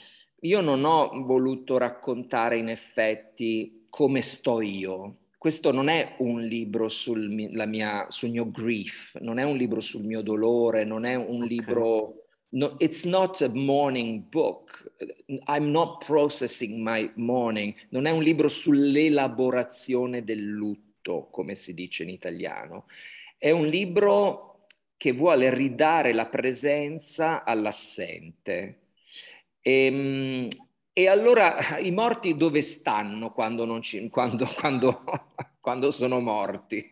io 0.41 0.61
non 0.61 0.85
ho 0.85 1.25
voluto 1.25 1.79
raccontare 1.79 2.59
in 2.59 2.69
effetti 2.69 3.87
come 3.89 4.21
sto 4.21 4.61
io, 4.61 5.19
questo 5.45 5.73
non 5.73 5.89
è 5.89 6.17
un 6.21 6.41
libro 6.41 6.89
sul, 6.89 7.29
mia, 7.29 8.07
sul, 8.09 8.31
mio 8.31 8.51
grief, 8.51 9.19
non 9.21 9.39
è 9.39 9.43
un 9.43 9.59
libro 9.59 9.81
sul 9.81 10.03
mio 10.03 10.23
dolore, 10.23 10.85
non 10.85 11.05
è 11.05 11.15
un 11.17 11.43
okay. 11.43 11.49
libro 11.49 12.24
no, 12.55 12.77
it's 12.79 13.05
not 13.05 13.41
a 13.43 13.49
mourning 13.49 14.29
book. 14.31 14.91
I'm 15.47 15.73
not 15.73 16.05
processing 16.05 16.83
my 16.83 17.11
mourning. 17.17 17.75
Non 17.91 18.07
è 18.07 18.11
un 18.11 18.23
libro 18.23 18.49
sull'elaborazione 18.49 20.23
del 20.25 20.45
lutto, 20.45 21.29
come 21.31 21.57
si 21.57 21.75
dice 21.75 22.05
in 22.05 22.11
italiano. 22.11 22.87
È 23.37 23.51
un 23.51 23.67
libro 23.67 24.67
che 24.97 25.13
vuole 25.13 25.53
ridare 25.53 26.13
la 26.13 26.27
presenza 26.27 27.43
all'assente. 27.45 28.79
E, 29.61 29.87
ehm, 29.87 30.49
e 30.93 31.09
allora 31.09 31.79
i 31.79 31.91
morti 31.91 32.37
dove 32.37 32.63
stanno 32.63 33.33
quando, 33.33 33.81
ci, 33.81 34.09
quando, 34.11 34.47
quando, 34.57 35.03
quando 35.61 35.91
sono 35.91 36.21
morti? 36.21 36.89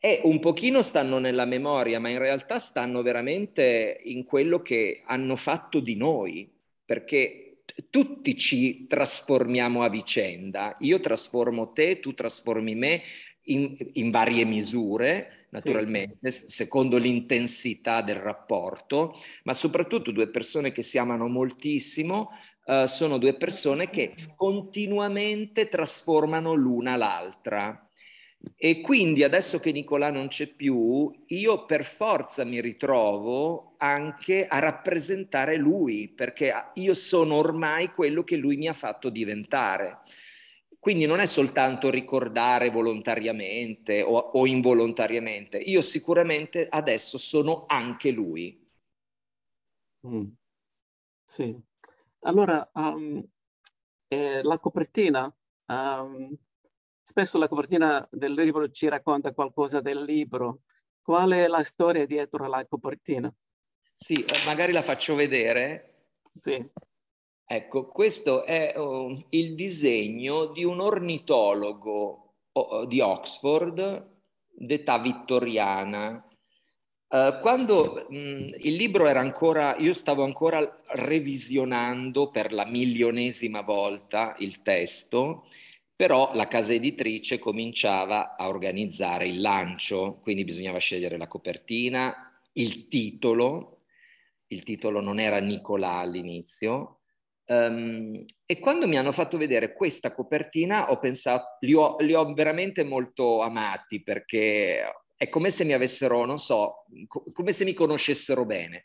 E 0.00 0.20
un 0.24 0.38
pochino 0.38 0.82
stanno 0.82 1.18
nella 1.18 1.44
memoria, 1.44 1.98
ma 1.98 2.08
in 2.08 2.18
realtà 2.18 2.58
stanno 2.58 3.02
veramente 3.02 4.00
in 4.04 4.24
quello 4.24 4.62
che 4.62 5.02
hanno 5.04 5.36
fatto 5.36 5.80
di 5.80 5.96
noi, 5.96 6.48
perché 6.84 7.62
tutti 7.90 8.36
ci 8.36 8.86
trasformiamo 8.86 9.82
a 9.82 9.88
vicenda. 9.88 10.76
Io 10.80 11.00
trasformo 11.00 11.72
te, 11.72 12.00
tu 12.00 12.14
trasformi 12.14 12.74
me, 12.74 13.02
in, 13.48 13.74
in 13.94 14.10
varie 14.10 14.44
misure, 14.44 15.46
naturalmente, 15.50 16.30
Sì, 16.30 16.40
sì. 16.42 16.48
secondo 16.48 16.96
l'intensità 16.98 18.02
del 18.02 18.16
rapporto, 18.16 19.16
ma 19.44 19.54
soprattutto 19.54 20.10
due 20.10 20.28
persone 20.28 20.72
che 20.72 20.82
si 20.82 20.98
amano 20.98 21.28
moltissimo, 21.28 22.30
uh, 22.64 22.84
sono 22.84 23.18
due 23.18 23.34
persone 23.34 23.90
che 23.90 24.14
continuamente 24.36 25.68
trasformano 25.68 26.54
l'una 26.54 26.96
l'altra. 26.96 27.87
E 28.56 28.80
quindi 28.80 29.24
adesso 29.24 29.58
che 29.58 29.72
Nicolà 29.72 30.10
non 30.10 30.28
c'è 30.28 30.46
più, 30.54 31.12
io 31.26 31.64
per 31.66 31.84
forza 31.84 32.44
mi 32.44 32.60
ritrovo 32.60 33.74
anche 33.78 34.46
a 34.46 34.58
rappresentare 34.60 35.56
lui, 35.56 36.08
perché 36.08 36.52
io 36.74 36.94
sono 36.94 37.34
ormai 37.34 37.90
quello 37.90 38.22
che 38.22 38.36
lui 38.36 38.56
mi 38.56 38.68
ha 38.68 38.74
fatto 38.74 39.10
diventare. 39.10 40.00
Quindi 40.78 41.06
non 41.06 41.18
è 41.20 41.26
soltanto 41.26 41.90
ricordare 41.90 42.70
volontariamente 42.70 44.02
o, 44.02 44.16
o 44.16 44.46
involontariamente, 44.46 45.58
io 45.58 45.80
sicuramente 45.80 46.68
adesso 46.68 47.18
sono 47.18 47.64
anche 47.66 48.10
lui. 48.10 48.64
Mm. 50.06 50.26
Sì. 51.24 51.56
Allora, 52.20 52.68
um, 52.74 53.24
eh, 54.08 54.42
la 54.42 54.58
copertina, 54.58 55.32
um, 55.66 56.36
spesso 57.08 57.38
la 57.38 57.48
copertina 57.48 58.06
del 58.10 58.34
libro 58.34 58.70
ci 58.70 58.86
racconta 58.86 59.32
qualcosa 59.32 59.80
del 59.80 60.02
libro. 60.02 60.60
Qual 61.00 61.30
è 61.30 61.46
la 61.46 61.62
storia 61.62 62.04
dietro 62.04 62.46
la 62.46 62.66
copertina? 62.68 63.32
Sì, 63.96 64.22
eh, 64.22 64.44
magari 64.44 64.72
la 64.72 64.82
faccio 64.82 65.14
vedere. 65.14 66.10
Sì. 66.34 66.62
Ecco, 67.46 67.88
questo 67.88 68.44
è 68.44 68.76
uh, 68.76 69.24
il 69.30 69.54
disegno 69.54 70.48
di 70.52 70.64
un 70.64 70.80
ornitologo 70.80 72.34
uh, 72.52 72.84
di 72.84 73.00
Oxford 73.00 74.16
d'età 74.50 74.98
vittoriana. 74.98 76.22
Uh, 77.08 77.40
quando 77.40 78.04
mh, 78.06 78.16
il 78.58 78.74
libro 78.74 79.06
era 79.06 79.20
ancora, 79.20 79.76
io 79.78 79.94
stavo 79.94 80.24
ancora 80.24 80.82
revisionando 80.88 82.28
per 82.28 82.52
la 82.52 82.66
milionesima 82.66 83.62
volta 83.62 84.34
il 84.40 84.60
testo, 84.60 85.46
però 85.98 86.32
la 86.34 86.46
casa 86.46 86.74
editrice 86.74 87.40
cominciava 87.40 88.36
a 88.36 88.46
organizzare 88.46 89.26
il 89.26 89.40
lancio, 89.40 90.20
quindi 90.22 90.44
bisognava 90.44 90.78
scegliere 90.78 91.16
la 91.16 91.26
copertina, 91.26 92.40
il 92.52 92.86
titolo, 92.86 93.80
il 94.46 94.62
titolo 94.62 95.00
non 95.00 95.18
era 95.18 95.40
Nicolà 95.40 95.94
all'inizio, 95.94 97.00
Um, 97.50 98.26
e 98.44 98.58
quando 98.58 98.86
mi 98.86 98.98
hanno 98.98 99.10
fatto 99.10 99.38
vedere 99.38 99.72
questa 99.72 100.12
copertina 100.12 100.90
ho 100.90 100.98
pensato, 100.98 101.56
li 101.60 101.72
ho, 101.72 101.96
li 102.00 102.12
ho, 102.12 102.34
veramente 102.34 102.84
molto 102.84 103.40
amati 103.40 104.02
perché 104.02 104.82
è 105.16 105.30
come 105.30 105.48
se 105.48 105.64
mi 105.64 105.72
avessero, 105.72 106.26
non 106.26 106.36
so, 106.36 106.84
co- 107.06 107.24
come 107.32 107.52
se 107.52 107.64
mi 107.64 107.72
conoscessero 107.72 108.44
bene. 108.44 108.84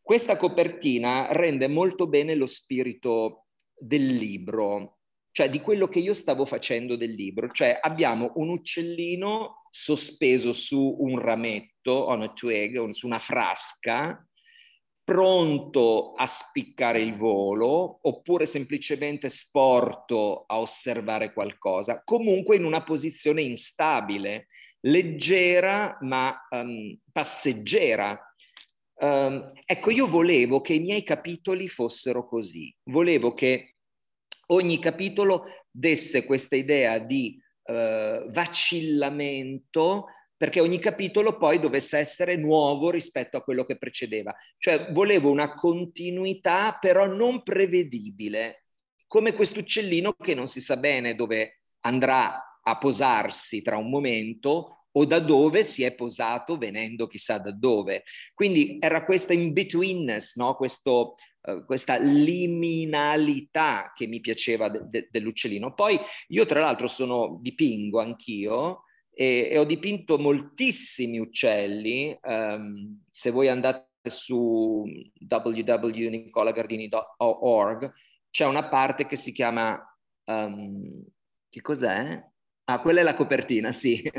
Questa 0.00 0.36
copertina 0.36 1.32
rende 1.32 1.66
molto 1.66 2.06
bene 2.06 2.36
lo 2.36 2.46
spirito 2.46 3.46
del 3.76 4.06
libro, 4.06 4.97
cioè 5.38 5.48
di 5.48 5.60
quello 5.60 5.86
che 5.86 6.00
io 6.00 6.14
stavo 6.14 6.44
facendo 6.44 6.96
del 6.96 7.12
libro. 7.12 7.48
Cioè 7.48 7.78
abbiamo 7.80 8.32
un 8.34 8.48
uccellino 8.48 9.62
sospeso 9.70 10.52
su 10.52 10.96
un 10.98 11.16
rametto, 11.20 12.08
on 12.08 12.22
a 12.22 12.32
twig, 12.32 12.88
su 12.88 13.06
una 13.06 13.20
frasca, 13.20 14.20
pronto 15.04 16.14
a 16.14 16.26
spiccare 16.26 17.00
il 17.00 17.14
volo 17.16 18.00
oppure 18.02 18.46
semplicemente 18.46 19.28
sporto 19.28 20.42
a 20.44 20.58
osservare 20.58 21.32
qualcosa, 21.32 22.02
comunque 22.02 22.56
in 22.56 22.64
una 22.64 22.82
posizione 22.82 23.42
instabile, 23.42 24.48
leggera 24.80 25.98
ma 26.00 26.36
um, 26.50 26.98
passeggera. 27.12 28.20
Um, 29.00 29.52
ecco, 29.64 29.90
io 29.90 30.08
volevo 30.08 30.60
che 30.60 30.72
i 30.72 30.80
miei 30.80 31.04
capitoli 31.04 31.68
fossero 31.68 32.26
così, 32.26 32.74
volevo 32.86 33.34
che 33.34 33.74
ogni 34.48 34.78
capitolo 34.78 35.44
desse 35.70 36.24
questa 36.24 36.56
idea 36.56 36.98
di 36.98 37.40
uh, 37.64 38.30
vacillamento, 38.30 40.06
perché 40.36 40.60
ogni 40.60 40.78
capitolo 40.78 41.36
poi 41.36 41.58
dovesse 41.58 41.98
essere 41.98 42.36
nuovo 42.36 42.90
rispetto 42.90 43.36
a 43.36 43.42
quello 43.42 43.64
che 43.64 43.76
precedeva. 43.76 44.34
Cioè 44.58 44.92
volevo 44.92 45.30
una 45.30 45.54
continuità 45.54 46.76
però 46.80 47.06
non 47.06 47.42
prevedibile, 47.42 48.64
come 49.06 49.32
quest'uccellino 49.32 50.14
che 50.14 50.34
non 50.34 50.46
si 50.46 50.60
sa 50.60 50.76
bene 50.76 51.14
dove 51.14 51.54
andrà 51.80 52.60
a 52.62 52.76
posarsi 52.76 53.62
tra 53.62 53.78
un 53.78 53.88
momento 53.88 54.86
o 54.92 55.04
da 55.04 55.18
dove 55.18 55.64
si 55.64 55.82
è 55.84 55.94
posato 55.94 56.56
venendo 56.56 57.06
chissà 57.06 57.38
da 57.38 57.52
dove. 57.52 58.04
Quindi 58.34 58.78
era 58.80 59.04
questa 59.04 59.32
in-betweenness, 59.32 60.36
no? 60.36 60.54
Questo, 60.54 61.14
uh, 61.50 61.64
questa 61.64 61.98
liminalità 61.98 63.92
che 63.94 64.06
mi 64.06 64.20
piaceva 64.20 64.68
de- 64.68 64.88
de- 64.88 65.08
dell'uccellino. 65.10 65.74
Poi 65.74 65.98
io 66.28 66.44
tra 66.44 66.60
l'altro 66.60 66.86
sono 66.86 67.38
dipingo 67.40 68.00
anch'io, 68.00 68.82
e, 69.18 69.48
e 69.50 69.58
ho 69.58 69.64
dipinto 69.64 70.16
moltissimi 70.16 71.18
uccelli. 71.18 72.16
Um, 72.22 73.02
se 73.10 73.32
voi 73.32 73.48
andate 73.48 73.88
su 74.04 74.84
www.nicolagardini.org 75.28 77.92
c'è 78.30 78.46
una 78.46 78.68
parte 78.68 79.06
che 79.06 79.16
si 79.16 79.32
chiama 79.32 79.76
um, 80.26 81.04
che 81.48 81.60
cos'è? 81.60 82.24
Ah, 82.64 82.80
quella 82.80 83.00
è 83.00 83.02
la 83.02 83.14
copertina, 83.14 83.72
sì. 83.72 84.00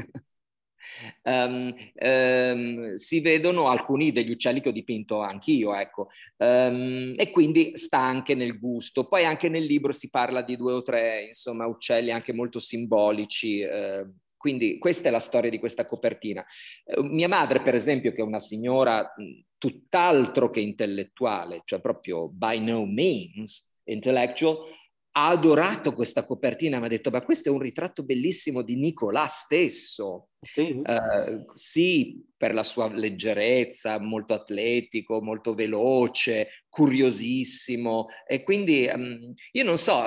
Um, 1.24 1.74
um, 1.96 2.96
si 2.96 3.20
vedono 3.20 3.70
alcuni 3.70 4.12
degli 4.12 4.32
uccelli 4.32 4.62
che 4.62 4.70
ho 4.70 4.74
dipinto 4.74 5.22
anch'io, 5.22 5.76
ecco, 5.76 6.10
um, 6.38 7.13
e 7.15 7.30
quindi 7.32 7.72
sta 7.76 8.00
anche 8.00 8.36
nel 8.36 8.60
gusto. 8.60 9.08
Poi 9.08 9.26
anche 9.26 9.50
nel 9.50 9.63
libro 9.63 9.92
si 9.92 10.10
parla 10.10 10.42
di 10.42 10.56
due 10.56 10.74
o 10.74 10.82
tre, 10.82 11.26
insomma, 11.28 11.65
uccelli 11.65 12.12
anche 12.12 12.34
molto 12.34 12.60
simbolici. 12.60 13.62
Uh, 13.62 14.12
quindi 14.39 14.78
questa 14.78 15.10
è 15.10 15.12
la 15.12 15.20
storia 15.20 15.50
di 15.50 15.60
questa 15.60 15.86
copertina. 15.86 16.46
Eh, 16.86 17.04
mia 17.04 17.28
madre, 17.28 17.62
per 17.62 17.74
esempio, 17.74 18.13
che 18.13 18.22
è 18.22 18.26
una 18.26 18.39
signora 18.39 19.13
tutt'altro 19.58 20.50
che 20.50 20.62
intellettuale, 20.62 21.62
cioè 21.65 21.82
proprio 21.82 22.30
by 22.30 22.60
no 22.62 22.86
means 22.86 23.68
intellectual, 23.84 24.60
ha 25.12 25.30
adorato 25.30 25.93
questa 25.93 26.24
copertina, 26.24 26.80
mi 26.80 26.86
ha 26.86 26.89
detto, 26.89 27.10
ma 27.10 27.22
questo 27.22 27.50
è 27.50 27.52
un 27.52 27.60
ritratto 27.60 28.04
bellissimo 28.04 28.62
di 28.62 28.76
Nicolà 28.76 29.28
stesso. 29.28 30.30
Sì. 30.39 30.82
Uh, 30.86 31.43
sì, 31.56 32.24
per 32.38 32.54
la 32.54 32.63
sua 32.63 32.93
leggerezza, 32.93 34.00
molto 34.00 34.34
atletico, 34.34 35.22
molto 35.22 35.56
veloce, 35.56 36.63
curiosissimo. 36.69 38.08
E 38.28 38.43
quindi 38.43 38.88
um, 38.93 39.34
io 39.52 39.63
non 39.63 39.78
so, 39.78 40.04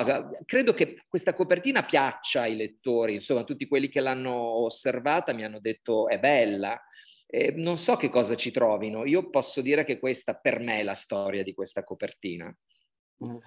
credo 0.47 0.73
che 0.73 1.03
questa 1.09 1.35
copertina 1.35 1.85
piaccia 1.85 2.43
ai 2.43 2.57
lettori, 2.57 3.15
insomma, 3.15 3.45
tutti 3.45 3.67
quelli 3.67 3.88
che 3.88 4.01
l'hanno 4.01 4.65
osservata 4.65 5.35
mi 5.35 5.45
hanno 5.45 5.59
detto 5.59 6.09
è 6.09 6.19
bella. 6.19 6.81
E 7.27 7.51
non 7.57 7.79
so 7.79 7.97
che 7.97 8.09
cosa 8.09 8.35
ci 8.37 8.51
trovino. 8.51 9.05
Io 9.07 9.31
posso 9.31 9.62
dire 9.62 9.85
che 9.85 9.99
questa 9.99 10.35
per 10.35 10.59
me 10.59 10.81
è 10.81 10.83
la 10.83 10.95
storia 10.95 11.43
di 11.43 11.55
questa 11.55 11.83
copertina. 11.83 12.55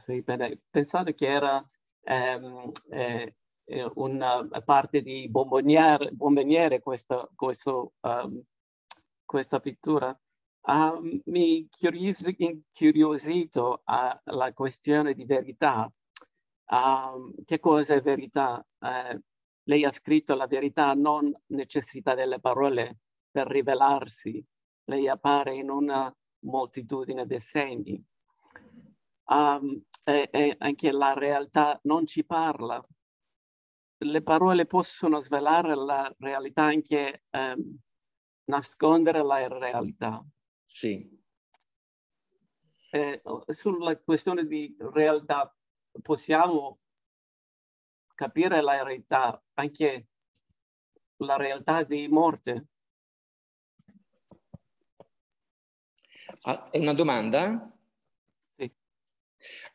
Sì, 0.05 0.21
bene. 0.21 0.61
Pensate 0.69 1.13
che 1.13 1.27
era 1.27 1.63
ehm, 2.03 2.71
eh, 2.91 3.35
una 3.95 4.47
parte 4.63 5.01
di 5.01 5.29
bomboniere, 5.29 6.79
questa, 6.81 7.27
questo, 7.35 7.93
um, 8.01 8.41
questa 9.25 9.59
pittura. 9.59 10.17
Uh, 10.61 11.21
mi 11.25 11.67
incuriosito 12.37 13.81
alla 13.83 14.53
questione 14.53 15.13
di 15.13 15.25
verità. 15.25 15.91
Uh, 16.67 17.43
che 17.43 17.59
cosa 17.59 17.95
è 17.95 18.01
verità? 18.01 18.65
Uh, 18.79 19.19
lei 19.63 19.83
ha 19.83 19.91
scritto 19.91 20.35
la 20.35 20.47
verità 20.47 20.93
non 20.93 21.31
necessità 21.47 22.15
delle 22.15 22.39
parole 22.39 22.99
per 23.29 23.47
rivelarsi. 23.47 24.43
Lei 24.85 25.07
appare 25.07 25.55
in 25.55 25.69
una 25.69 26.13
moltitudine 26.45 27.25
di 27.25 27.39
segni 27.39 28.03
um, 29.25 29.81
e, 30.03 30.29
e 30.31 30.55
anche 30.59 30.91
la 30.91 31.13
realtà 31.13 31.79
non 31.83 32.05
ci 32.05 32.23
parla. 32.25 32.81
Le 33.97 34.21
parole 34.21 34.65
possono 34.65 35.19
svelare 35.19 35.75
la 35.75 36.13
realtà, 36.19 36.63
anche 36.63 37.23
um, 37.31 37.77
nascondere 38.45 39.23
la 39.23 39.47
realtà. 39.47 40.23
Sì. 40.63 41.23
E, 42.91 43.21
sulla 43.47 43.97
questione 43.97 44.45
di 44.45 44.75
realtà 44.79 45.53
possiamo 46.01 46.79
capire 48.13 48.61
la 48.61 48.83
realtà, 48.83 49.41
anche 49.53 50.07
la 51.17 51.37
realtà 51.37 51.83
di 51.83 52.07
morte. 52.07 52.67
Ah, 56.41 56.69
è 56.69 56.77
una 56.77 56.93
domanda? 56.93 57.74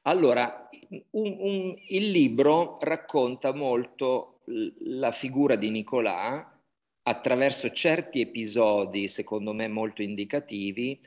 Allora, 0.02 0.68
un, 1.10 1.36
un, 1.38 1.74
il 1.88 2.10
libro 2.10 2.78
racconta 2.80 3.52
molto 3.52 4.40
la 4.84 5.12
figura 5.12 5.56
di 5.56 5.70
Nicolà 5.70 6.58
attraverso 7.02 7.70
certi 7.70 8.20
episodi, 8.20 9.08
secondo 9.08 9.52
me 9.52 9.68
molto 9.68 10.02
indicativi, 10.02 10.98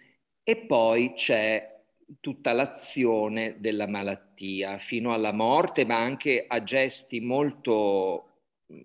e 0.43 0.57
poi 0.57 1.13
c'è 1.13 1.71
tutta 2.19 2.51
l'azione 2.53 3.55
della 3.59 3.87
malattia 3.87 4.77
fino 4.77 5.13
alla 5.13 5.31
morte, 5.31 5.85
ma 5.85 5.97
anche 5.97 6.45
a 6.47 6.63
gesti 6.63 7.19
molto 7.19 8.27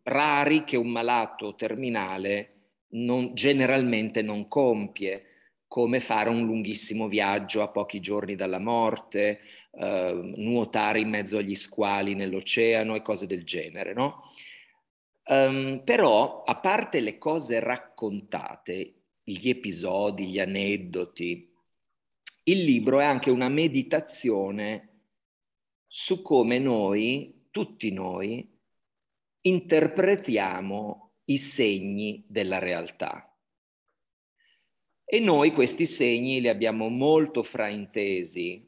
rari 0.04 0.64
che 0.64 0.76
un 0.76 0.88
malato 0.88 1.54
terminale 1.54 2.54
non, 2.90 3.34
generalmente 3.34 4.22
non 4.22 4.48
compie, 4.48 5.24
come 5.68 6.00
fare 6.00 6.30
un 6.30 6.44
lunghissimo 6.44 7.06
viaggio 7.08 7.62
a 7.62 7.68
pochi 7.68 8.00
giorni 8.00 8.34
dalla 8.34 8.58
morte, 8.58 9.40
eh, 9.70 10.32
nuotare 10.36 11.00
in 11.00 11.10
mezzo 11.10 11.36
agli 11.36 11.54
squali 11.54 12.14
nell'oceano 12.14 12.96
e 12.96 13.02
cose 13.02 13.26
del 13.26 13.44
genere, 13.44 13.92
no? 13.92 14.22
Um, 15.26 15.82
però, 15.84 16.42
a 16.42 16.56
parte 16.56 17.00
le 17.00 17.18
cose 17.18 17.60
raccontate, 17.60 18.94
gli 19.22 19.50
episodi, 19.50 20.28
gli 20.28 20.40
aneddoti, 20.40 21.52
il 22.44 22.64
libro 22.64 23.00
è 23.00 23.04
anche 23.04 23.30
una 23.30 23.50
meditazione 23.50 25.02
su 25.86 26.22
come 26.22 26.58
noi, 26.58 27.48
tutti 27.50 27.90
noi, 27.92 28.50
interpretiamo 29.42 31.12
i 31.24 31.36
segni 31.36 32.24
della 32.26 32.58
realtà. 32.58 33.27
E 35.10 35.20
noi 35.20 35.52
questi 35.52 35.86
segni 35.86 36.38
li 36.38 36.50
abbiamo 36.50 36.90
molto 36.90 37.42
fraintesi. 37.42 38.62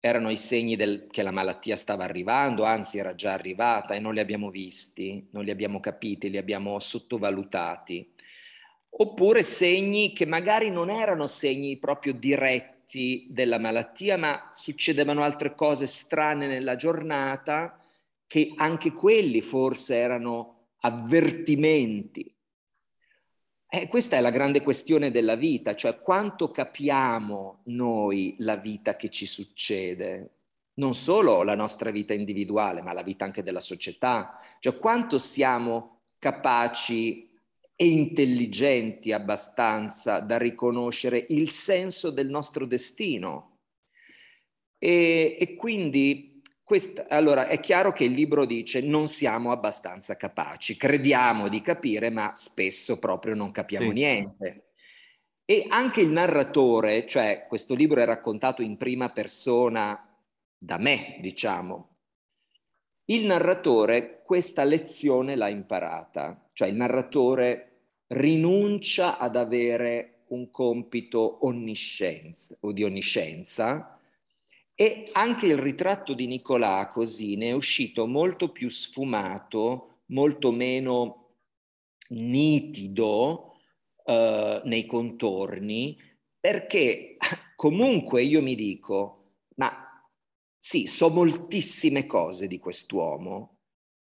Erano 0.00 0.28
i 0.28 0.36
segni 0.36 0.74
del, 0.74 1.06
che 1.08 1.22
la 1.22 1.30
malattia 1.30 1.76
stava 1.76 2.02
arrivando, 2.02 2.64
anzi 2.64 2.98
era 2.98 3.14
già 3.14 3.32
arrivata 3.32 3.94
e 3.94 4.00
non 4.00 4.12
li 4.12 4.18
abbiamo 4.18 4.50
visti, 4.50 5.28
non 5.30 5.44
li 5.44 5.52
abbiamo 5.52 5.78
capiti, 5.78 6.30
li 6.30 6.36
abbiamo 6.36 6.80
sottovalutati. 6.80 8.12
Oppure 8.88 9.44
segni 9.44 10.12
che 10.12 10.26
magari 10.26 10.68
non 10.68 10.90
erano 10.90 11.28
segni 11.28 11.76
proprio 11.76 12.12
diretti 12.12 13.28
della 13.30 13.60
malattia, 13.60 14.16
ma 14.16 14.48
succedevano 14.52 15.22
altre 15.22 15.54
cose 15.54 15.86
strane 15.86 16.48
nella 16.48 16.74
giornata 16.74 17.80
che 18.26 18.52
anche 18.56 18.90
quelli 18.90 19.40
forse 19.40 19.94
erano 19.94 20.70
avvertimenti. 20.80 22.33
Eh, 23.68 23.88
questa 23.88 24.16
è 24.16 24.20
la 24.20 24.30
grande 24.30 24.62
questione 24.62 25.10
della 25.10 25.34
vita, 25.34 25.74
cioè 25.74 25.98
quanto 26.00 26.50
capiamo 26.50 27.62
noi 27.64 28.36
la 28.38 28.56
vita 28.56 28.94
che 28.96 29.08
ci 29.08 29.26
succede, 29.26 30.30
non 30.74 30.94
solo 30.94 31.42
la 31.42 31.54
nostra 31.54 31.90
vita 31.90 32.14
individuale, 32.14 32.82
ma 32.82 32.92
la 32.92 33.02
vita 33.02 33.24
anche 33.24 33.42
della 33.42 33.60
società, 33.60 34.38
cioè 34.60 34.78
quanto 34.78 35.18
siamo 35.18 36.02
capaci 36.18 37.30
e 37.76 37.86
intelligenti 37.86 39.12
abbastanza 39.12 40.20
da 40.20 40.38
riconoscere 40.38 41.26
il 41.30 41.48
senso 41.48 42.10
del 42.10 42.28
nostro 42.28 42.66
destino. 42.66 43.58
E, 44.78 45.36
e 45.38 45.56
quindi 45.56 46.33
questa, 46.64 47.06
allora 47.08 47.46
è 47.46 47.60
chiaro 47.60 47.92
che 47.92 48.04
il 48.04 48.12
libro 48.12 48.46
dice 48.46 48.80
non 48.80 49.06
siamo 49.06 49.52
abbastanza 49.52 50.16
capaci, 50.16 50.78
crediamo 50.78 51.48
di 51.48 51.60
capire, 51.60 52.08
ma 52.08 52.32
spesso 52.34 52.98
proprio 52.98 53.34
non 53.34 53.50
capiamo 53.50 53.88
sì. 53.88 53.92
niente. 53.92 54.68
E 55.44 55.66
anche 55.68 56.00
il 56.00 56.10
narratore, 56.10 57.06
cioè 57.06 57.44
questo 57.46 57.74
libro 57.74 58.00
è 58.00 58.06
raccontato 58.06 58.62
in 58.62 58.78
prima 58.78 59.10
persona 59.10 60.08
da 60.56 60.78
me, 60.78 61.18
diciamo. 61.20 61.96
Il 63.06 63.26
narratore 63.26 64.22
questa 64.24 64.64
lezione 64.64 65.36
l'ha 65.36 65.50
imparata, 65.50 66.48
cioè 66.54 66.68
il 66.68 66.76
narratore 66.76 67.72
rinuncia 68.06 69.18
ad 69.18 69.36
avere 69.36 70.22
un 70.28 70.50
compito 70.50 71.44
onniscienza, 71.44 72.56
o 72.60 72.72
di 72.72 72.82
onniscienza 72.82 73.93
e 74.74 75.08
anche 75.12 75.46
il 75.46 75.58
ritratto 75.58 76.14
di 76.14 76.26
Nicolà 76.26 76.90
così 76.92 77.36
ne 77.36 77.48
è 77.48 77.52
uscito 77.52 78.06
molto 78.06 78.50
più 78.50 78.68
sfumato, 78.68 80.00
molto 80.06 80.50
meno 80.50 81.36
nitido 82.08 83.54
uh, 84.04 84.60
nei 84.64 84.84
contorni, 84.86 85.96
perché 86.38 87.16
comunque 87.54 88.22
io 88.22 88.42
mi 88.42 88.54
dico, 88.54 89.34
ma 89.56 89.84
sì, 90.58 90.86
so 90.86 91.08
moltissime 91.08 92.06
cose 92.06 92.48
di 92.48 92.58
quest'uomo 92.58 93.58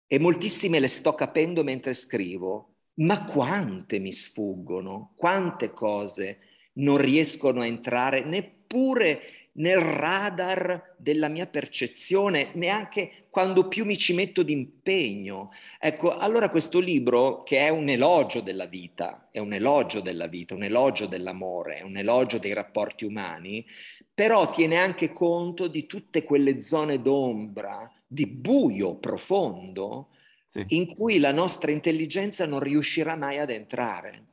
e 0.06 0.18
moltissime 0.18 0.80
le 0.80 0.88
sto 0.88 1.14
capendo 1.14 1.62
mentre 1.62 1.92
scrivo, 1.92 2.76
ma 2.94 3.24
quante 3.24 3.98
mi 3.98 4.12
sfuggono, 4.12 5.12
quante 5.16 5.72
cose 5.72 6.38
non 6.74 6.96
riescono 6.96 7.60
a 7.60 7.66
entrare 7.66 8.24
neppure 8.24 9.20
nel 9.54 9.78
radar 9.80 10.94
della 10.96 11.28
mia 11.28 11.46
percezione, 11.46 12.52
neanche 12.54 13.26
quando 13.28 13.68
più 13.68 13.84
mi 13.84 13.96
ci 13.96 14.14
metto 14.14 14.42
d'impegno. 14.42 15.50
Ecco, 15.78 16.16
allora 16.16 16.48
questo 16.48 16.78
libro, 16.78 17.42
che 17.42 17.58
è 17.58 17.68
un 17.68 17.88
elogio 17.88 18.40
della 18.40 18.66
vita, 18.66 19.28
è 19.30 19.38
un 19.38 19.52
elogio 19.52 20.00
della 20.00 20.26
vita, 20.26 20.54
un 20.54 20.62
elogio 20.62 21.06
dell'amore, 21.06 21.78
è 21.78 21.82
un 21.82 21.96
elogio 21.96 22.38
dei 22.38 22.52
rapporti 22.52 23.04
umani, 23.04 23.66
però 24.14 24.48
tiene 24.48 24.76
anche 24.76 25.12
conto 25.12 25.66
di 25.66 25.86
tutte 25.86 26.22
quelle 26.24 26.62
zone 26.62 27.00
d'ombra, 27.00 27.90
di 28.06 28.26
buio 28.26 28.96
profondo, 28.96 30.10
sì. 30.48 30.64
in 30.68 30.94
cui 30.94 31.18
la 31.18 31.32
nostra 31.32 31.70
intelligenza 31.70 32.46
non 32.46 32.60
riuscirà 32.60 33.16
mai 33.16 33.38
ad 33.38 33.50
entrare. 33.50 34.26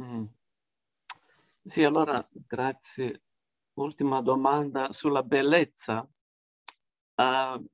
Mm. 0.00 0.24
Sì, 1.64 1.82
allora 1.82 2.26
grazie. 2.46 3.22
Ultima 3.78 4.20
domanda 4.22 4.92
sulla 4.92 5.22
bellezza. 5.22 6.08
Uh, 7.14 7.64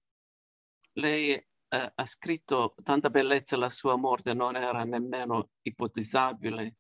lei 0.93 1.33
uh, 1.35 1.93
ha 1.95 2.05
scritto 2.05 2.75
tanta 2.83 3.09
bellezza, 3.09 3.57
la 3.57 3.71
sua 3.71 3.97
morte 3.97 4.35
non 4.35 4.55
era 4.55 4.85
nemmeno 4.85 5.53
ipotizzabile, 5.62 6.75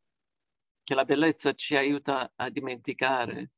che 0.82 0.94
la 0.94 1.06
bellezza 1.06 1.54
ci 1.54 1.74
aiuta 1.74 2.32
a 2.36 2.50
dimenticare. 2.50 3.52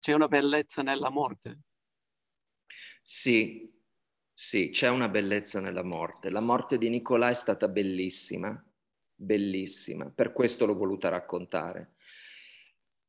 C'è 0.00 0.14
una 0.14 0.28
bellezza 0.28 0.82
nella 0.82 1.10
morte. 1.10 1.60
Sì, 3.02 3.70
sì, 4.32 4.70
c'è 4.70 4.88
una 4.88 5.08
bellezza 5.08 5.60
nella 5.60 5.84
morte. 5.84 6.30
La 6.30 6.40
morte 6.40 6.78
di 6.78 6.88
Nicolà 6.88 7.28
è 7.28 7.34
stata 7.34 7.68
bellissima, 7.68 8.58
bellissima, 9.14 10.10
per 10.10 10.32
questo 10.32 10.64
l'ho 10.64 10.76
voluta 10.76 11.10
raccontare. 11.10 11.94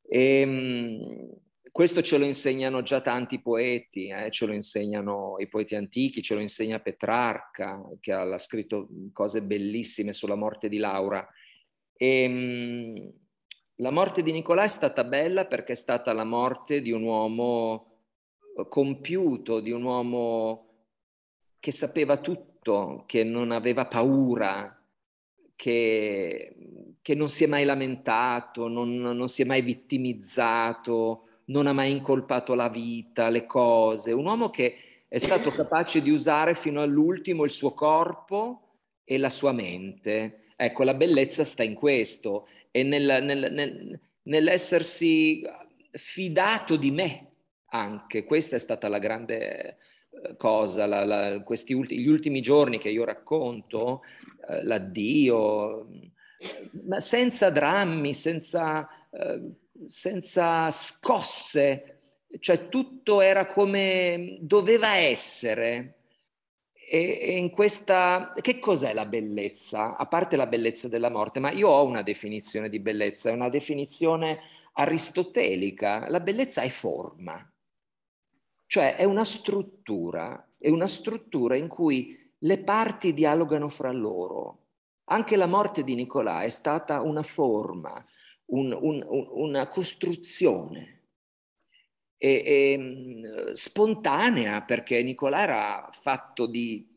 E, 0.02 0.40
ehm, 0.42 1.48
questo 1.72 2.02
ce 2.02 2.18
lo 2.18 2.26
insegnano 2.26 2.82
già 2.82 3.02
tanti 3.02 3.42
poeti, 3.42 4.08
eh? 4.08 4.30
ce 4.32 4.46
lo 4.46 4.54
insegnano 4.54 5.36
i 5.40 5.48
poeti 5.48 5.76
antichi, 5.76 6.22
ce 6.22 6.36
lo 6.36 6.42
insegna 6.42 6.80
Petrarca, 6.80 7.82
che 8.00 8.12
ha 8.12 8.38
scritto 8.38 8.88
cose 9.14 9.42
bellissime 9.42 10.14
sulla 10.14 10.36
morte 10.36 10.70
di 10.70 10.78
Laura. 10.78 11.28
E, 11.94 12.24
ehm, 12.24 13.14
la 13.76 13.92
morte 13.92 14.22
di 14.22 14.32
Nicolà 14.32 14.64
è 14.64 14.68
stata 14.68 15.04
bella 15.04 15.46
perché 15.46 15.72
è 15.72 15.76
stata 15.76 16.12
la 16.12 16.26
morte 16.26 16.82
di 16.82 16.92
un 16.92 17.04
uomo 17.04 17.86
compiuto, 18.68 19.62
di 19.62 19.72
un 19.72 19.84
uomo 19.84 20.68
che 21.60 21.72
sapeva 21.72 22.18
tutto, 22.18 23.04
che 23.06 23.24
non 23.24 23.52
aveva 23.52 23.86
paura, 23.86 24.78
che, 25.56 26.56
che 27.02 27.16
non 27.16 27.30
si 27.30 27.46
è 27.46 27.48
mai 27.48 27.64
lamentato, 27.64 28.68
non, 28.68 28.94
non 28.96 29.28
si 29.30 29.44
è 29.44 29.46
mai 29.46 29.62
vittimizzato, 29.62 31.29
non 31.50 31.68
ha 31.68 31.74
mai 31.74 31.92
incolpato 31.92 32.56
la 32.56 32.70
vita, 32.70 33.30
le 33.30 33.46
cose, 33.46 34.12
un 34.12 34.26
uomo 34.26 34.50
che 34.50 34.76
è 35.08 35.18
stato 35.18 35.52
capace 35.52 36.02
di 36.02 36.10
usare 36.10 36.54
fino 36.56 36.82
all'ultimo 36.82 37.44
il 37.44 37.52
suo 37.52 37.74
corpo 37.74 38.78
e 39.04 39.18
la 39.18 39.30
sua 39.30 39.52
mente. 39.52 40.46
Ecco, 40.56 40.84
la 40.84 40.94
bellezza 40.94 41.44
sta 41.44 41.64
in 41.64 41.74
questo 41.74 42.48
e 42.72 42.84
nel, 42.84 43.24
nel, 43.24 43.52
nel, 43.52 44.00
nell'essersi 44.24 45.42
fidato 45.92 46.76
di 46.76 46.92
me 46.92 47.32
anche. 47.68 48.24
Questa 48.24 48.56
è 48.56 48.60
stata 48.60 48.88
la 48.88 49.00
grande 49.00 49.78
cosa, 50.38 50.86
la, 50.86 51.06
la, 51.06 51.42
questi 51.42 51.74
ulti, 51.74 52.00
gli 52.00 52.08
ultimi 52.08 52.42
giorni 52.42 52.78
che 52.78 52.90
io 52.90 53.06
racconto, 53.06 54.02
eh, 54.48 54.64
l'addio, 54.64 55.88
ma 56.86 57.00
senza 57.00 57.50
drammi, 57.50 58.14
senza, 58.14 58.88
eh, 59.12 59.42
senza 59.86 60.70
scosse, 60.72 62.00
cioè 62.40 62.70
tutto 62.70 63.22
era 63.22 63.46
come 63.48 64.38
doveva 64.42 64.96
essere. 64.96 65.96
E, 66.74 67.20
e 67.22 67.38
in 67.38 67.52
questa, 67.52 68.34
che 68.42 68.60
cos'è 68.60 68.94
la 68.94 69.06
bellezza? 69.06 69.96
A 69.96 70.06
parte 70.08 70.36
la 70.36 70.48
bellezza 70.48 70.88
della 70.88 71.10
morte, 71.10 71.40
ma 71.40 71.52
io 71.52 71.70
ho 71.70 71.86
una 71.86 72.02
definizione 72.02 72.68
di 72.68 72.80
bellezza, 72.80 73.30
è 73.30 73.34
una 73.34 73.50
definizione 73.50 74.40
aristotelica. 74.74 76.10
La 76.10 76.20
bellezza 76.20 76.62
è 76.62 76.70
forma. 76.70 77.48
Cioè 78.66 78.96
è 78.96 79.04
una 79.04 79.26
struttura, 79.26 80.48
è 80.58 80.70
una 80.70 80.88
struttura 80.88 81.56
in 81.56 81.68
cui 81.68 82.16
le 82.40 82.58
parti 82.60 83.14
dialogano 83.14 83.68
fra 83.68 83.92
loro. 83.92 84.58
Anche 85.06 85.36
la 85.36 85.48
morte 85.48 85.84
di 85.84 85.96
Nicolà 85.96 86.44
è 86.44 86.50
stata 86.50 87.02
una 87.02 87.24
forma, 87.24 88.04
un, 88.50 88.78
un, 88.80 89.06
una 89.08 89.68
costruzione 89.68 91.00
e, 92.18 92.30
e, 92.30 93.56
spontanea, 93.56 94.64
perché 94.64 95.02
Nicolà 95.04 95.42
era 95.42 95.90
fatto 96.00 96.46
di, 96.46 96.88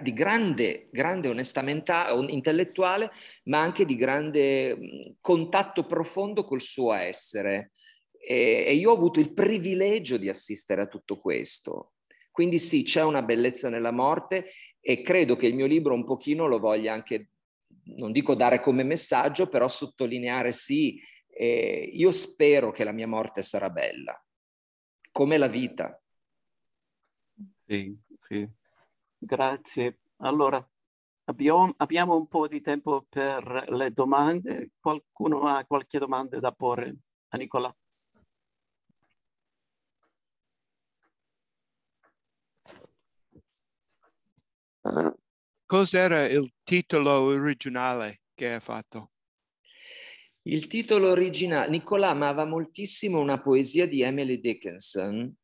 di 0.00 0.12
grande, 0.12 0.88
grande 0.90 1.28
onestà 1.28 1.62
intellettuale, 2.28 3.10
ma 3.44 3.60
anche 3.60 3.84
di 3.84 3.96
grande 3.96 5.16
contatto 5.20 5.84
profondo 5.86 6.44
col 6.44 6.62
suo 6.62 6.92
essere. 6.92 7.72
E, 8.18 8.64
e 8.66 8.74
io 8.74 8.90
ho 8.90 8.94
avuto 8.94 9.20
il 9.20 9.34
privilegio 9.34 10.16
di 10.16 10.28
assistere 10.28 10.82
a 10.82 10.86
tutto 10.86 11.18
questo. 11.18 11.92
Quindi 12.30 12.58
sì, 12.58 12.82
c'è 12.82 13.02
una 13.04 13.22
bellezza 13.22 13.68
nella 13.68 13.92
morte 13.92 14.50
e 14.80 15.02
credo 15.02 15.36
che 15.36 15.46
il 15.46 15.54
mio 15.54 15.66
libro 15.66 15.94
un 15.94 16.04
pochino 16.04 16.46
lo 16.46 16.58
voglia 16.58 16.92
anche, 16.92 17.28
non 17.96 18.12
dico 18.12 18.34
dare 18.34 18.60
come 18.60 18.82
messaggio, 18.82 19.48
però 19.48 19.68
sottolineare 19.68 20.52
sì, 20.52 20.98
eh, 21.28 21.90
io 21.92 22.10
spero 22.10 22.70
che 22.72 22.84
la 22.84 22.92
mia 22.92 23.06
morte 23.08 23.42
sarà 23.42 23.70
bella, 23.70 24.20
come 25.12 25.38
la 25.38 25.48
vita. 25.48 25.98
Sì, 27.60 27.96
sì. 28.20 28.48
Grazie. 29.18 29.98
Allora, 30.18 30.66
abbiamo, 31.24 31.72
abbiamo 31.78 32.16
un 32.16 32.26
po' 32.28 32.46
di 32.48 32.60
tempo 32.60 33.06
per 33.08 33.66
le 33.68 33.92
domande. 33.92 34.70
Qualcuno 34.80 35.46
ha 35.46 35.64
qualche 35.64 35.98
domanda 35.98 36.38
da 36.38 36.52
porre 36.52 36.96
a 37.28 37.36
Nicola? 37.36 37.74
Cos'era 45.74 46.28
il 46.28 46.52
titolo 46.62 47.10
originale 47.10 48.20
che 48.32 48.52
ha 48.52 48.60
fatto? 48.60 49.10
Il 50.42 50.68
titolo 50.68 51.10
originale, 51.10 51.68
Nicolà 51.68 52.10
amava 52.10 52.44
moltissimo 52.44 53.18
una 53.18 53.40
poesia 53.40 53.84
di 53.84 54.00
Emily 54.00 54.38
Dickinson 54.38 55.34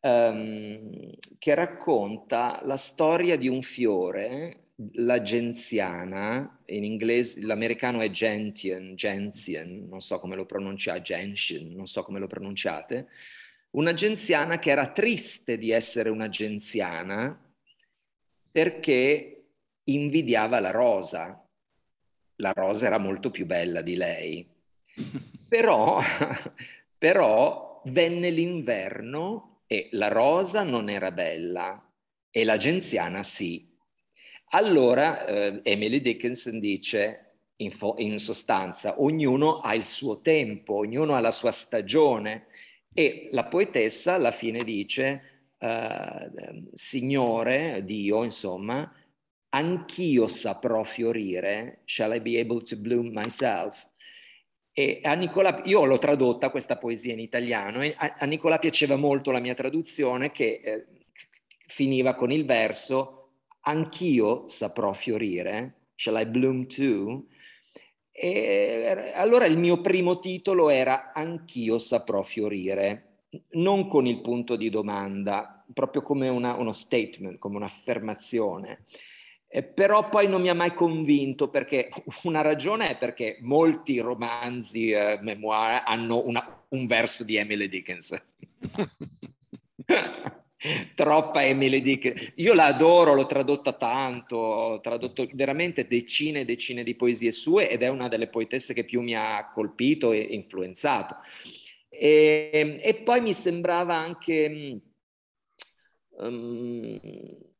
um, 0.00 1.10
che 1.38 1.54
racconta 1.54 2.60
la 2.64 2.76
storia 2.76 3.36
di 3.36 3.46
un 3.46 3.62
fiore, 3.62 4.70
la 4.94 5.22
genziana, 5.22 6.62
in 6.64 6.82
inglese 6.82 7.40
l'americano 7.42 8.00
è 8.00 8.10
gentian, 8.10 8.96
gentian, 8.96 9.86
non 9.88 10.00
so 10.00 10.18
come 10.18 10.34
lo 10.34 10.44
pronunciate, 10.44 11.02
gentian, 11.02 11.72
non 11.72 11.86
so 11.86 12.02
come 12.02 12.18
lo 12.18 12.26
pronunciate, 12.26 13.06
una 13.76 13.92
genziana 13.92 14.58
che 14.58 14.72
era 14.72 14.90
triste 14.90 15.56
di 15.56 15.70
essere 15.70 16.08
una 16.08 16.28
genziana 16.28 17.40
perché 18.50 19.35
invidiava 19.86 20.60
la 20.60 20.70
rosa. 20.70 21.42
La 22.36 22.52
rosa 22.52 22.86
era 22.86 22.98
molto 22.98 23.30
più 23.30 23.46
bella 23.46 23.82
di 23.82 23.96
lei. 23.96 24.46
Però, 25.48 26.00
però 26.98 27.80
venne 27.84 28.30
l'inverno 28.30 29.62
e 29.68 29.88
la 29.92 30.08
rosa 30.08 30.64
non 30.64 30.88
era 30.88 31.12
bella 31.12 31.80
e 32.30 32.44
la 32.44 32.56
genziana 32.56 33.22
sì. 33.22 33.64
Allora 34.50 35.24
eh, 35.24 35.60
Emily 35.62 36.00
Dickinson 36.00 36.58
dice, 36.58 37.38
in, 37.56 37.70
fo- 37.70 37.94
in 37.98 38.18
sostanza, 38.18 39.00
ognuno 39.00 39.60
ha 39.60 39.74
il 39.74 39.86
suo 39.86 40.20
tempo, 40.20 40.74
ognuno 40.74 41.14
ha 41.14 41.20
la 41.20 41.30
sua 41.30 41.52
stagione 41.52 42.46
e 42.92 43.28
la 43.30 43.44
poetessa 43.44 44.14
alla 44.14 44.32
fine 44.32 44.64
dice 44.64 45.52
eh, 45.58 46.30
Signore, 46.72 47.82
Dio, 47.84 48.22
insomma, 48.24 48.92
anch'io 49.50 50.28
saprò 50.28 50.82
fiorire, 50.84 51.80
shall 51.84 52.14
I 52.14 52.20
be 52.20 52.38
able 52.38 52.62
to 52.62 52.76
bloom 52.76 53.10
myself? 53.12 53.86
E 54.72 55.00
a 55.02 55.14
Nicola, 55.14 55.62
io 55.64 55.84
l'ho 55.84 55.98
tradotta 55.98 56.50
questa 56.50 56.76
poesia 56.76 57.12
in 57.12 57.20
italiano 57.20 57.82
e 57.82 57.94
a, 57.96 58.16
a 58.18 58.26
Nicola 58.26 58.58
piaceva 58.58 58.96
molto 58.96 59.30
la 59.30 59.40
mia 59.40 59.54
traduzione 59.54 60.32
che 60.32 60.60
eh, 60.62 60.86
finiva 61.66 62.14
con 62.14 62.30
il 62.30 62.44
verso 62.44 63.30
anch'io 63.60 64.46
saprò 64.48 64.92
fiorire, 64.92 65.88
shall 65.94 66.20
I 66.20 66.26
bloom 66.26 66.66
too? 66.66 67.26
E 68.12 69.12
allora 69.14 69.44
il 69.44 69.58
mio 69.58 69.80
primo 69.82 70.18
titolo 70.18 70.70
era 70.70 71.12
Anch'io 71.12 71.76
saprò 71.76 72.22
fiorire 72.22 73.06
non 73.52 73.88
con 73.88 74.06
il 74.06 74.20
punto 74.20 74.56
di 74.56 74.70
domanda, 74.70 75.64
proprio 75.72 76.00
come 76.00 76.28
una, 76.28 76.54
uno 76.54 76.72
statement, 76.72 77.38
come 77.38 77.56
un'affermazione. 77.56 78.84
Eh, 79.56 79.62
però 79.62 80.10
poi 80.10 80.28
non 80.28 80.42
mi 80.42 80.50
ha 80.50 80.54
mai 80.54 80.74
convinto 80.74 81.48
perché 81.48 81.88
una 82.24 82.42
ragione 82.42 82.90
è 82.90 82.98
perché 82.98 83.38
molti 83.40 83.98
romanzi, 84.00 84.90
eh, 84.90 85.18
memoir 85.22 85.82
hanno 85.86 86.22
una, 86.26 86.66
un 86.68 86.84
verso 86.84 87.24
di 87.24 87.36
Emily 87.36 87.66
Dickinson. 87.66 88.20
Troppa 90.94 91.42
Emily 91.42 91.80
Dickinson. 91.80 92.32
Io 92.34 92.52
la 92.52 92.66
adoro, 92.66 93.14
l'ho 93.14 93.24
tradotta 93.24 93.72
tanto, 93.72 94.36
ho 94.36 94.80
tradotto 94.80 95.26
veramente 95.32 95.86
decine 95.86 96.40
e 96.40 96.44
decine 96.44 96.82
di 96.82 96.94
poesie 96.94 97.30
sue 97.30 97.70
ed 97.70 97.82
è 97.82 97.88
una 97.88 98.08
delle 98.08 98.28
poetesse 98.28 98.74
che 98.74 98.84
più 98.84 99.00
mi 99.00 99.14
ha 99.14 99.50
colpito 99.54 100.12
e 100.12 100.18
influenzato. 100.18 101.16
E, 101.88 102.50
ehm, 102.52 102.76
e 102.82 102.94
poi 102.96 103.22
mi 103.22 103.32
sembrava 103.32 103.94
anche, 103.94 104.80
um, 106.10 107.54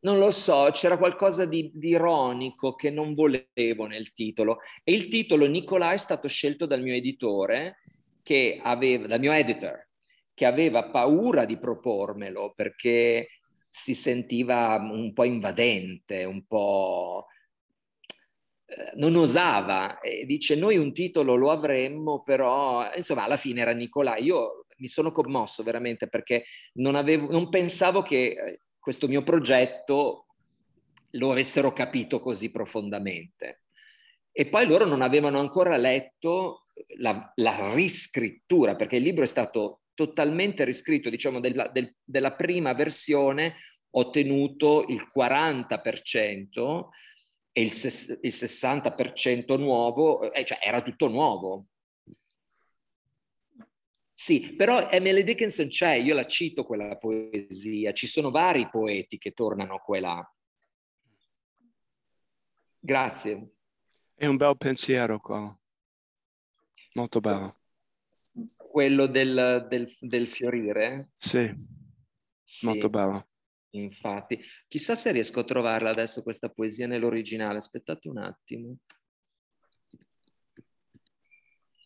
non 0.00 0.18
lo 0.18 0.30
so, 0.30 0.68
c'era 0.72 0.96
qualcosa 0.96 1.44
di, 1.44 1.70
di, 1.74 1.88
ironico 1.88 2.74
che 2.74 2.90
non 2.90 3.14
volevo 3.14 3.86
nel 3.86 4.12
titolo. 4.12 4.58
E 4.84 4.92
il 4.92 5.08
titolo 5.08 5.46
Nicolà 5.46 5.92
è 5.92 5.96
stato 5.96 6.28
scelto 6.28 6.66
dal 6.66 6.82
mio 6.82 6.94
editore, 6.94 7.78
che 8.22 8.60
aveva, 8.62 9.06
dal 9.06 9.20
mio 9.20 9.32
editor, 9.32 9.88
che 10.34 10.46
aveva 10.46 10.88
paura 10.90 11.44
di 11.44 11.58
propormelo 11.58 12.52
perché 12.54 13.28
si 13.68 13.94
sentiva 13.94 14.76
un 14.76 15.12
po' 15.12 15.24
invadente, 15.24 16.24
un 16.24 16.44
po' 16.46 17.26
Eh, 18.70 18.92
non 18.94 19.16
osava 19.16 19.98
e 19.98 20.24
dice 20.26 20.54
noi 20.54 20.76
un 20.76 20.92
titolo 20.92 21.34
lo 21.34 21.50
avremmo 21.50 22.22
però 22.22 22.88
insomma 22.94 23.24
alla 23.24 23.36
fine 23.36 23.62
era 23.62 23.72
Nicolà 23.72 24.16
io 24.16 24.66
mi 24.76 24.86
sono 24.86 25.10
commosso 25.10 25.64
veramente 25.64 26.06
perché 26.08 26.44
non, 26.74 26.94
avevo, 26.94 27.32
non 27.32 27.48
pensavo 27.48 28.02
che 28.02 28.16
eh, 28.16 28.60
questo 28.80 29.06
mio 29.06 29.22
progetto 29.22 30.26
lo 31.14 31.30
avessero 31.30 31.72
capito 31.72 32.18
così 32.18 32.50
profondamente 32.50 33.62
e 34.32 34.46
poi 34.46 34.66
loro 34.66 34.84
non 34.84 35.02
avevano 35.02 35.38
ancora 35.38 35.76
letto 35.76 36.62
la, 36.98 37.32
la 37.36 37.74
riscrittura 37.74 38.74
perché 38.74 38.96
il 38.96 39.02
libro 39.02 39.22
è 39.24 39.26
stato 39.26 39.82
totalmente 39.94 40.64
riscritto 40.64 41.10
diciamo 41.10 41.40
della, 41.40 41.68
del, 41.68 41.94
della 42.02 42.34
prima 42.34 42.72
versione 42.74 43.56
ho 43.90 44.10
tenuto 44.10 44.84
il 44.88 45.06
40% 45.14 46.88
e 47.52 47.62
il, 47.62 47.72
ses- 47.72 48.18
il 48.22 48.32
60% 48.32 49.58
nuovo, 49.58 50.32
eh, 50.32 50.44
cioè 50.44 50.58
era 50.62 50.82
tutto 50.82 51.08
nuovo. 51.08 51.66
Sì, 54.20 54.52
però 54.52 54.90
Emily 54.90 55.24
Dickinson 55.24 55.68
c'è, 55.68 55.94
io 55.94 56.12
la 56.12 56.26
cito 56.26 56.62
quella 56.62 56.98
poesia, 56.98 57.94
ci 57.94 58.06
sono 58.06 58.30
vari 58.30 58.68
poeti 58.68 59.16
che 59.16 59.30
tornano 59.30 59.78
qua 59.78 59.96
e 59.96 60.00
là. 60.00 60.34
Grazie. 62.78 63.54
È 64.14 64.26
un 64.26 64.36
bel 64.36 64.58
pensiero 64.58 65.18
qua, 65.20 65.58
molto 66.92 67.20
bello. 67.20 67.60
Quello 68.58 69.06
del, 69.06 69.66
del, 69.70 69.90
del 70.00 70.26
fiorire? 70.26 71.12
Sì, 71.16 71.50
sì, 72.42 72.66
molto 72.66 72.90
bello. 72.90 73.26
Infatti, 73.70 74.38
chissà 74.68 74.96
se 74.96 75.12
riesco 75.12 75.40
a 75.40 75.44
trovarla 75.44 75.88
adesso 75.88 76.22
questa 76.22 76.50
poesia 76.50 76.86
nell'originale. 76.86 77.56
Aspettate 77.56 78.06
un 78.10 78.18
attimo. 78.18 78.76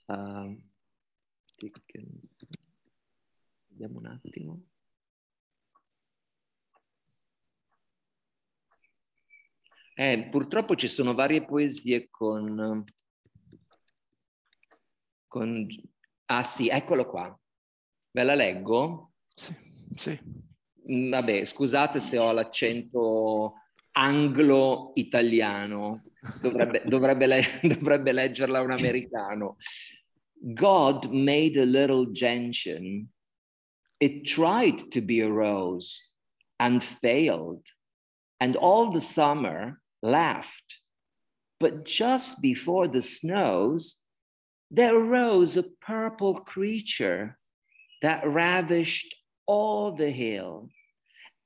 Uh, 0.07 0.73
Dickens. 1.65 2.47
Vediamo 3.69 3.99
un 3.99 4.07
attimo. 4.07 4.63
Eh, 9.97 10.29
purtroppo 10.31 10.75
ci 10.75 10.89
sono 10.89 11.15
varie 11.15 11.45
poesie 11.45 12.09
con, 12.11 12.83
con... 15.27 15.67
Ah 16.27 16.43
sì, 16.43 16.69
eccolo 16.69 17.07
qua. 17.07 17.39
Ve 18.11 18.23
la 18.23 18.35
leggo? 18.35 19.13
Sì, 19.35 19.55
sì. 19.95 20.19
Mm, 20.91 21.11
vabbè, 21.11 21.45
scusate 21.45 22.01
se 22.01 22.19
ho 22.19 22.33
l'accento 22.33 23.55
anglo-italiano, 23.93 26.05
dovrebbe, 26.41 26.83
dovrebbe, 26.85 27.27
le- 27.27 27.61
dovrebbe 27.63 28.13
leggerla 28.13 28.61
un 28.61 28.73
americano. 28.73 29.57
God 30.53 31.11
made 31.11 31.57
a 31.57 31.65
little 31.65 32.07
gentian. 32.07 33.09
It 34.01 34.27
tried 34.27 34.79
to 34.93 35.01
be 35.01 35.21
a 35.21 35.31
rose 35.31 36.03
and 36.61 36.83
failed 36.83 37.67
and 38.41 38.57
all 38.57 38.91
the 38.91 39.01
summer 39.01 39.81
laughed. 40.03 40.81
But 41.61 41.87
just 41.87 42.43
before 42.43 42.89
the 42.89 43.01
snows, 43.01 43.97
there 44.71 44.95
arose 44.95 45.57
a 45.57 45.63
purple 45.63 46.35
creature 46.41 47.39
that 48.03 48.27
ravished 48.27 49.17
all 49.47 49.93
the 49.93 50.11
hill, 50.11 50.69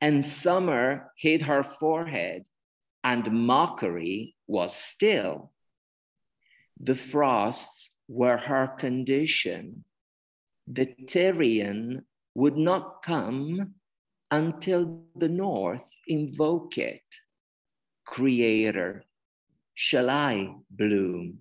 and 0.01 0.25
summer 0.25 1.13
hid 1.17 1.43
her 1.43 1.63
forehead, 1.63 2.49
and 3.05 3.31
mockery 3.31 4.35
was 4.49 4.75
still. 4.75 5.53
The 6.81 6.95
frosts 6.95 7.93
were 8.09 8.39
her 8.39 8.67
condition. 8.79 9.85
The 10.67 10.87
Tyrian 11.07 12.05
would 12.35 12.57
not 12.57 13.03
come 13.03 13.75
until 14.31 15.03
the 15.17 15.29
north 15.29 15.89
invoke 16.07 16.79
it. 16.79 17.03
Creator, 18.05 19.05
shall 19.75 20.11
I 20.11 20.55
bloom? 20.71 21.41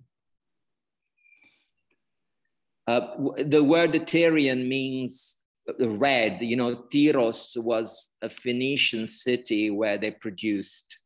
Uh, 2.86 3.00
the 3.44 3.62
word 3.62 3.92
Tyrian 4.06 4.68
means 4.68 5.36
red. 5.78 6.40
You 6.40 6.56
know, 6.56 6.84
Tyros 6.90 7.62
was 7.62 8.14
a 8.22 8.30
Phoenician 8.30 9.06
city 9.06 9.70
where 9.70 9.98
they 9.98 10.10
produced 10.10 10.98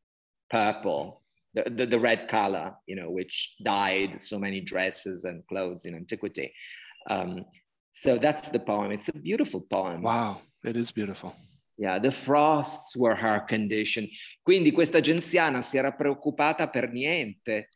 purple, 0.49 1.22
the, 1.53 1.69
the, 1.69 1.85
the, 1.85 1.99
red 1.99 2.27
color, 2.27 2.73
you 2.87 2.95
know, 2.95 3.09
which 3.09 3.55
dyed 3.63 4.19
so 4.19 4.39
many 4.39 4.59
dresses 4.59 5.23
and 5.23 5.45
clothes 5.47 5.85
in 5.85 5.95
antiquity. 5.95 6.53
Um, 7.09 7.45
so 7.91 8.17
that's 8.17 8.49
the 8.49 8.59
poem. 8.59 8.91
It's 8.91 9.09
a 9.09 9.13
beautiful 9.13 9.61
poem. 9.61 10.01
Wow, 10.01 10.41
it 10.63 10.75
is 10.75 10.91
beautiful. 10.91 11.35
Yeah, 11.77 11.99
the 11.99 12.11
frosts 12.11 12.95
were 12.95 13.15
her 13.15 13.45
condition. 13.47 14.07
Quindi 14.43 14.71
questa 14.71 14.99
genziana 14.99 15.61
si 15.61 15.77
era 15.77 15.91
preoccupata 15.91 16.69
per 16.69 16.91
niente. 16.91 17.69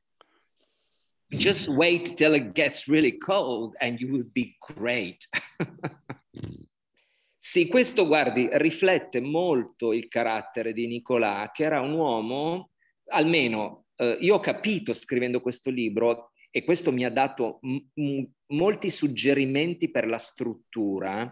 Just 1.30 1.68
wait 1.68 2.16
till 2.16 2.36
it 2.36 2.54
gets 2.54 2.88
really 2.88 3.18
cold 3.18 3.76
and 3.82 4.00
you 4.00 4.10
will 4.10 4.30
be 4.32 4.56
great. 4.60 5.28
sì, 7.38 7.68
questo 7.68 8.08
guardi, 8.08 8.48
riflette 8.54 9.20
molto 9.20 9.92
il 9.92 10.08
carattere 10.08 10.74
di 10.74 10.88
Nicolà, 10.88 11.52
che 11.54 11.64
era 11.64 11.82
un 11.82 11.92
uomo, 11.92 12.72
almeno 13.08 13.86
eh, 13.96 14.18
io 14.20 14.36
ho 14.36 14.40
capito 14.40 14.94
scrivendo 14.94 15.42
questo 15.42 15.70
libro, 15.70 16.32
e 16.50 16.64
questo 16.64 16.92
mi 16.92 17.06
ha 17.06 17.12
dato 17.12 17.60
m- 17.62 18.26
molti 18.48 18.90
suggerimenti 18.90 19.92
per 19.92 20.08
la 20.08 20.18
struttura, 20.18 21.32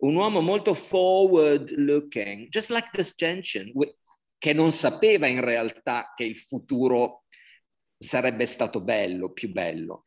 un 0.00 0.14
uomo 0.14 0.40
molto 0.40 0.74
forward 0.74 1.70
looking, 1.76 2.48
just 2.48 2.70
like 2.70 2.88
this 2.92 3.14
Gentian, 3.16 3.70
che 4.36 4.52
non 4.52 4.70
sapeva 4.70 5.26
in 5.26 5.40
realtà 5.40 6.12
che 6.16 6.24
il 6.24 6.36
futuro 6.36 7.24
sarebbe 7.96 8.46
stato 8.46 8.80
bello, 8.80 9.32
più 9.32 9.50
bello. 9.50 10.04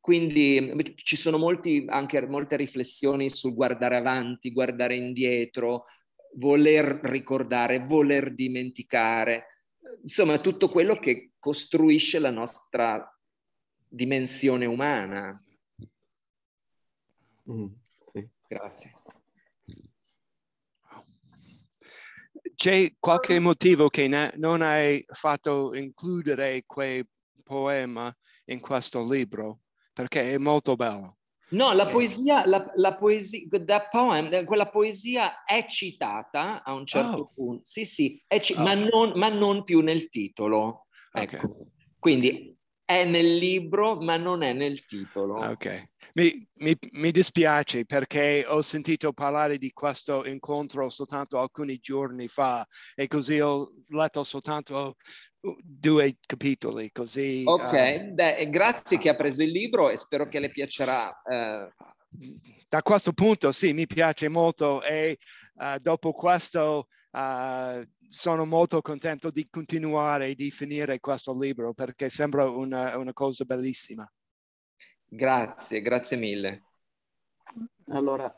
Quindi 0.00 0.74
ci 0.94 1.16
sono 1.16 1.36
molti, 1.36 1.84
anche 1.86 2.26
molte 2.26 2.56
riflessioni 2.56 3.28
sul 3.28 3.54
guardare 3.54 3.96
avanti, 3.96 4.52
guardare 4.52 4.96
indietro, 4.96 5.84
voler 6.36 7.00
ricordare, 7.02 7.80
voler 7.80 8.34
dimenticare, 8.34 9.46
insomma 10.02 10.38
tutto 10.38 10.68
quello 10.68 10.98
che 10.98 11.32
costruisce 11.38 12.18
la 12.18 12.30
nostra 12.30 13.06
dimensione 13.88 14.66
umana. 14.66 15.42
Mm, 17.50 17.66
sì. 18.12 18.28
Grazie. 18.46 18.96
C'è 22.54 22.94
qualche 22.98 23.38
motivo 23.38 23.88
che 23.88 24.08
ne, 24.08 24.32
non 24.36 24.62
hai 24.62 25.04
fatto 25.06 25.74
includere 25.74 26.64
quel 26.66 27.06
poema 27.42 28.12
in 28.46 28.60
questo 28.60 29.08
libro? 29.08 29.60
Perché 29.92 30.32
è 30.32 30.38
molto 30.38 30.74
bello. 30.74 31.17
No, 31.50 31.72
la 31.72 31.86
poesia, 31.86 32.46
la, 32.46 32.70
la 32.74 32.94
poesia, 32.94 33.40
poem, 33.90 34.44
quella 34.44 34.68
poesia 34.68 35.44
è 35.44 35.64
citata 35.66 36.62
a 36.62 36.74
un 36.74 36.84
certo 36.84 37.16
oh. 37.16 37.30
punto. 37.34 37.62
Sì, 37.64 37.84
sì, 37.84 38.22
ci- 38.40 38.54
oh. 38.54 38.62
ma, 38.62 38.74
non, 38.74 39.12
ma, 39.14 39.28
non, 39.28 39.64
più 39.64 39.80
nel 39.80 40.08
titolo. 40.10 40.86
Ecco. 41.12 41.36
Okay. 41.36 41.66
Quindi 41.98 42.57
è 42.88 43.04
nel 43.04 43.36
libro, 43.36 43.96
ma 43.96 44.16
non 44.16 44.42
è 44.42 44.54
nel 44.54 44.82
titolo. 44.86 45.34
Ok, 45.44 45.90
mi, 46.14 46.48
mi, 46.60 46.74
mi, 46.92 47.10
dispiace 47.10 47.84
perché 47.84 48.46
ho 48.48 48.62
sentito 48.62 49.12
parlare 49.12 49.58
di 49.58 49.72
questo 49.72 50.24
incontro 50.24 50.88
soltanto 50.88 51.38
alcuni 51.38 51.76
giorni 51.82 52.28
fa 52.28 52.66
e 52.94 53.06
così 53.06 53.40
ho 53.40 53.74
letto 53.88 54.24
soltanto 54.24 54.96
due 55.38 56.16
capitoli. 56.24 56.90
Così, 56.90 57.42
ok, 57.44 58.06
uh, 58.08 58.14
beh, 58.14 58.48
grazie 58.48 58.96
che 58.96 59.10
ha 59.10 59.14
preso 59.14 59.42
il 59.42 59.50
libro 59.50 59.90
e 59.90 59.98
spero 59.98 60.26
che 60.26 60.38
le 60.38 60.48
piacerà. 60.48 61.14
Uh... 61.24 61.68
Da 62.66 62.80
questo 62.80 63.12
punto 63.12 63.52
sì, 63.52 63.74
mi 63.74 63.86
piace 63.86 64.28
molto 64.28 64.80
e 64.82 65.18
uh, 65.56 65.78
dopo 65.78 66.12
questo 66.12 66.88
uh, 67.10 67.86
sono 68.08 68.44
molto 68.44 68.80
contento 68.80 69.30
di 69.30 69.48
continuare 69.48 70.34
di 70.34 70.50
finire 70.50 71.00
questo 71.00 71.36
libro 71.36 71.74
perché 71.74 72.10
sembra 72.10 72.48
una, 72.48 72.96
una 72.96 73.12
cosa 73.12 73.44
bellissima. 73.44 74.10
Grazie, 75.04 75.80
grazie 75.80 76.16
mille. 76.16 76.64
Allora, 77.88 78.30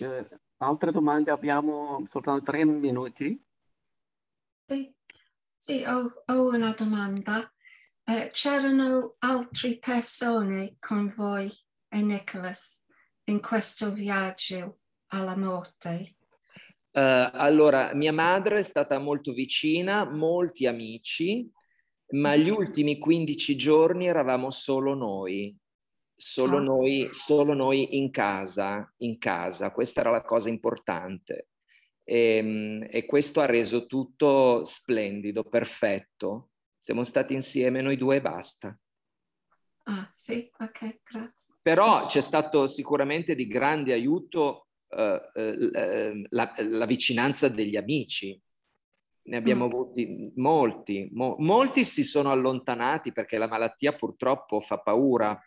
eh, 0.00 0.28
altre 0.58 0.92
domande? 0.92 1.30
Abbiamo 1.30 2.04
soltanto 2.08 2.44
tre 2.44 2.64
minuti. 2.64 3.42
Sì, 4.66 4.94
sì 5.56 5.84
ho, 5.84 6.22
ho, 6.26 6.48
una 6.48 6.74
domanda. 6.76 7.50
Eh, 8.04 8.30
c'erano 8.32 9.14
altre 9.20 9.78
persone 9.78 10.76
con 10.78 11.06
voi 11.06 11.50
e 11.88 12.02
Nicholas 12.02 12.86
in 13.24 13.40
questo 13.40 13.92
viaggio 13.92 14.80
alla 15.08 15.36
morte? 15.36 16.16
Uh, 16.92 17.30
allora, 17.32 17.94
mia 17.94 18.12
madre 18.12 18.58
è 18.58 18.62
stata 18.62 18.98
molto 18.98 19.32
vicina, 19.32 20.04
molti 20.04 20.66
amici, 20.66 21.48
ma 22.12 22.34
gli 22.34 22.48
ultimi 22.48 22.98
15 22.98 23.56
giorni 23.56 24.06
eravamo 24.08 24.50
solo 24.50 24.94
noi, 24.94 25.56
solo 26.16 26.56
ah. 26.56 26.62
noi, 26.62 27.08
solo 27.12 27.54
noi 27.54 27.96
in 27.96 28.10
casa, 28.10 28.92
in 28.98 29.18
casa. 29.18 29.70
Questa 29.70 30.00
era 30.00 30.10
la 30.10 30.22
cosa 30.22 30.48
importante. 30.48 31.48
E, 32.02 32.36
ehm, 32.36 32.86
e 32.90 33.06
questo 33.06 33.40
ha 33.40 33.46
reso 33.46 33.86
tutto 33.86 34.64
splendido, 34.64 35.44
perfetto. 35.44 36.50
Siamo 36.76 37.04
stati 37.04 37.34
insieme 37.34 37.82
noi 37.82 37.96
due 37.96 38.16
e 38.16 38.20
basta. 38.20 38.76
Ah, 39.84 40.10
sì, 40.12 40.50
ok, 40.58 41.00
grazie. 41.02 41.54
Però 41.62 42.06
c'è 42.06 42.20
stato 42.20 42.66
sicuramente 42.66 43.34
di 43.34 43.46
grande 43.46 43.92
aiuto 43.92 44.66
uh, 44.90 46.22
la, 46.28 46.54
la, 46.56 46.86
vicinanza 46.86 47.48
degli 47.48 47.76
amici. 47.76 48.40
Ne 49.22 49.36
abbiamo 49.36 49.66
mm. 49.66 49.70
avuti 49.70 50.32
molti, 50.36 51.08
mo, 51.12 51.36
molti 51.38 51.84
si 51.84 52.04
sono 52.04 52.30
allontanati 52.30 53.12
perché 53.12 53.38
la 53.38 53.46
malattia 53.46 53.94
purtroppo 53.94 54.60
fa 54.60 54.78
paura 54.78 55.38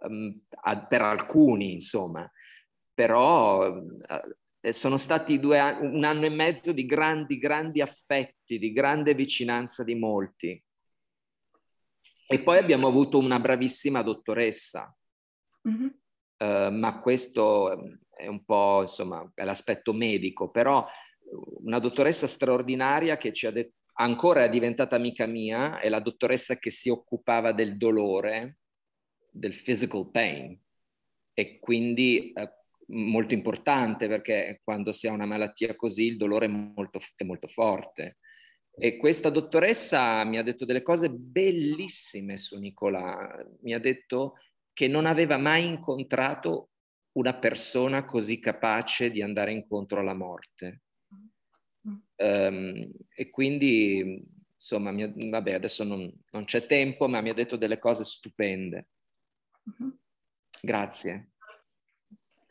um, 0.00 0.40
a, 0.62 0.86
per 0.86 1.02
alcuni, 1.02 1.72
insomma, 1.72 2.30
però 2.92 3.68
uh, 3.70 3.98
sono 4.70 4.96
stati 4.96 5.38
due 5.38 5.60
un 5.80 6.04
anno 6.04 6.26
e 6.26 6.30
mezzo 6.30 6.72
di 6.72 6.86
grandi, 6.86 7.38
grandi 7.38 7.80
affetti, 7.80 8.58
di 8.58 8.72
grande 8.72 9.14
vicinanza 9.14 9.84
di 9.84 9.94
molti. 9.94 10.62
E 12.26 12.40
poi 12.40 12.58
abbiamo 12.58 12.88
avuto 12.88 13.18
una 13.18 13.38
bravissima 13.38 14.02
dottoressa, 14.02 14.94
mm-hmm. 15.68 15.88
Uh, 16.44 16.72
ma 16.72 17.00
questo 17.00 18.00
è 18.14 18.26
un 18.26 18.44
po' 18.44 18.80
insomma 18.80 19.30
l'aspetto 19.34 19.92
medico, 19.92 20.50
però 20.50 20.86
una 21.64 21.78
dottoressa 21.78 22.26
straordinaria 22.26 23.16
che 23.16 23.32
ci 23.32 23.46
ha 23.46 23.50
detto, 23.50 23.76
ancora 23.94 24.44
è 24.44 24.48
diventata 24.48 24.96
amica 24.96 25.26
mia, 25.26 25.78
è 25.78 25.88
la 25.88 26.00
dottoressa 26.00 26.56
che 26.56 26.70
si 26.70 26.88
occupava 26.88 27.52
del 27.52 27.76
dolore, 27.76 28.58
del 29.30 29.54
physical 29.54 30.10
pain 30.10 30.58
e 31.32 31.58
quindi 31.58 32.32
eh, 32.32 32.48
molto 32.88 33.34
importante 33.34 34.06
perché 34.06 34.60
quando 34.62 34.92
si 34.92 35.08
ha 35.08 35.12
una 35.12 35.26
malattia 35.26 35.74
così 35.74 36.04
il 36.04 36.16
dolore 36.16 36.46
è 36.46 36.48
molto, 36.48 37.00
è 37.16 37.24
molto 37.24 37.48
forte. 37.48 38.18
E 38.76 38.96
questa 38.96 39.30
dottoressa 39.30 40.24
mi 40.24 40.36
ha 40.36 40.42
detto 40.42 40.64
delle 40.64 40.82
cose 40.82 41.08
bellissime 41.08 42.38
su 42.38 42.58
Nicola, 42.58 43.44
mi 43.62 43.72
ha 43.72 43.78
detto 43.78 44.34
che 44.74 44.88
non 44.88 45.06
aveva 45.06 45.38
mai 45.38 45.66
incontrato 45.66 46.70
una 47.12 47.34
persona 47.34 48.04
così 48.04 48.40
capace 48.40 49.10
di 49.10 49.22
andare 49.22 49.52
incontro 49.52 50.00
alla 50.00 50.14
morte. 50.14 50.82
Um, 52.16 52.90
e 53.14 53.30
quindi, 53.30 54.22
insomma, 54.54 54.90
mi, 54.90 55.30
vabbè, 55.30 55.52
adesso 55.52 55.84
non, 55.84 56.12
non, 56.32 56.44
c'è 56.44 56.66
tempo, 56.66 57.06
ma 57.08 57.20
mi 57.20 57.30
ha 57.30 57.34
detto 57.34 57.56
delle 57.56 57.78
cose 57.78 58.04
stupende. 58.04 58.88
Grazie. 60.60 61.32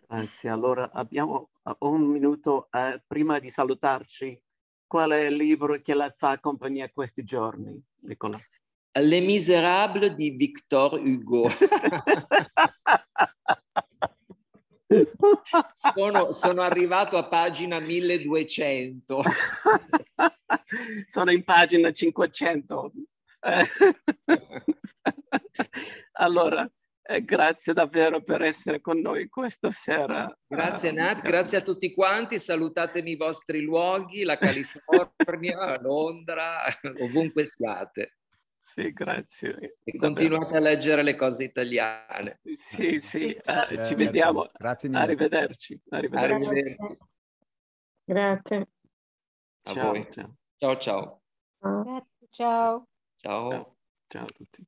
Grazie. 0.07 0.49
Allora, 0.49 0.91
abbiamo 0.91 1.49
un 1.79 2.03
minuto 2.03 2.69
eh, 2.71 3.01
prima 3.05 3.39
di 3.39 3.49
salutarci. 3.49 4.41
quale 4.87 5.29
libro 5.31 5.81
che 5.81 5.93
la 5.93 6.13
fa 6.15 6.39
compagnia 6.39 6.89
questi 6.89 7.23
giorni, 7.23 7.81
Nicola? 8.01 8.39
Les 8.99 9.21
Miserables 9.21 10.13
di 10.15 10.29
Victor 10.31 10.93
Hugo. 10.99 11.49
sono, 15.73 16.31
sono, 16.31 16.61
arrivato 16.61 17.17
a 17.17 17.27
pagina 17.27 17.79
1200. 17.79 19.23
sono 21.07 21.31
in 21.31 21.43
pagina 21.43 21.91
500. 21.91 22.91
allora, 26.13 26.69
eh, 27.01 27.23
grazie 27.23 27.73
davvero 27.73 28.21
per 28.21 28.43
essere 28.43 28.79
con 28.79 28.99
noi 28.99 29.27
questa 29.27 29.71
sera. 29.71 30.31
Grazie 30.47 30.91
Nat, 30.91 31.21
grazie 31.21 31.57
a 31.57 31.61
tutti 31.61 31.91
quanti, 31.93 32.37
salutatemi 32.39 33.11
i 33.11 33.17
vostri 33.17 33.61
luoghi, 33.61 34.23
la 34.23 34.37
California, 34.37 35.79
Londra, 35.81 36.61
ovunque 36.99 37.47
siate. 37.47 38.17
Sì, 38.63 38.93
grazie. 38.93 39.79
E 39.83 39.97
continuate 39.97 40.55
a 40.55 40.59
leggere 40.61 41.03
le 41.03 41.15
cose 41.15 41.43
italiane. 41.43 42.39
Sì, 42.43 42.97
sì, 42.97 43.33
eh, 43.33 43.83
ci 43.83 43.93
vediamo. 43.93 44.49
Grazie 44.53 44.87
mille. 44.87 45.01
Arrivederci. 45.01 45.81
Arrivederci. 45.89 46.47
Arrivederci. 46.47 46.97
Grazie. 48.05 48.57
A 49.63 49.73
Ciao, 49.73 49.91
voi. 49.91 50.07
ciao. 50.09 50.35
Ciao 50.57 50.77
ciao. 50.77 51.21
Grazie, 51.59 52.27
ciao. 52.29 52.87
Ciao. 53.17 53.75
Ciao 54.07 54.23
a 54.23 54.27
tutti. 54.27 54.65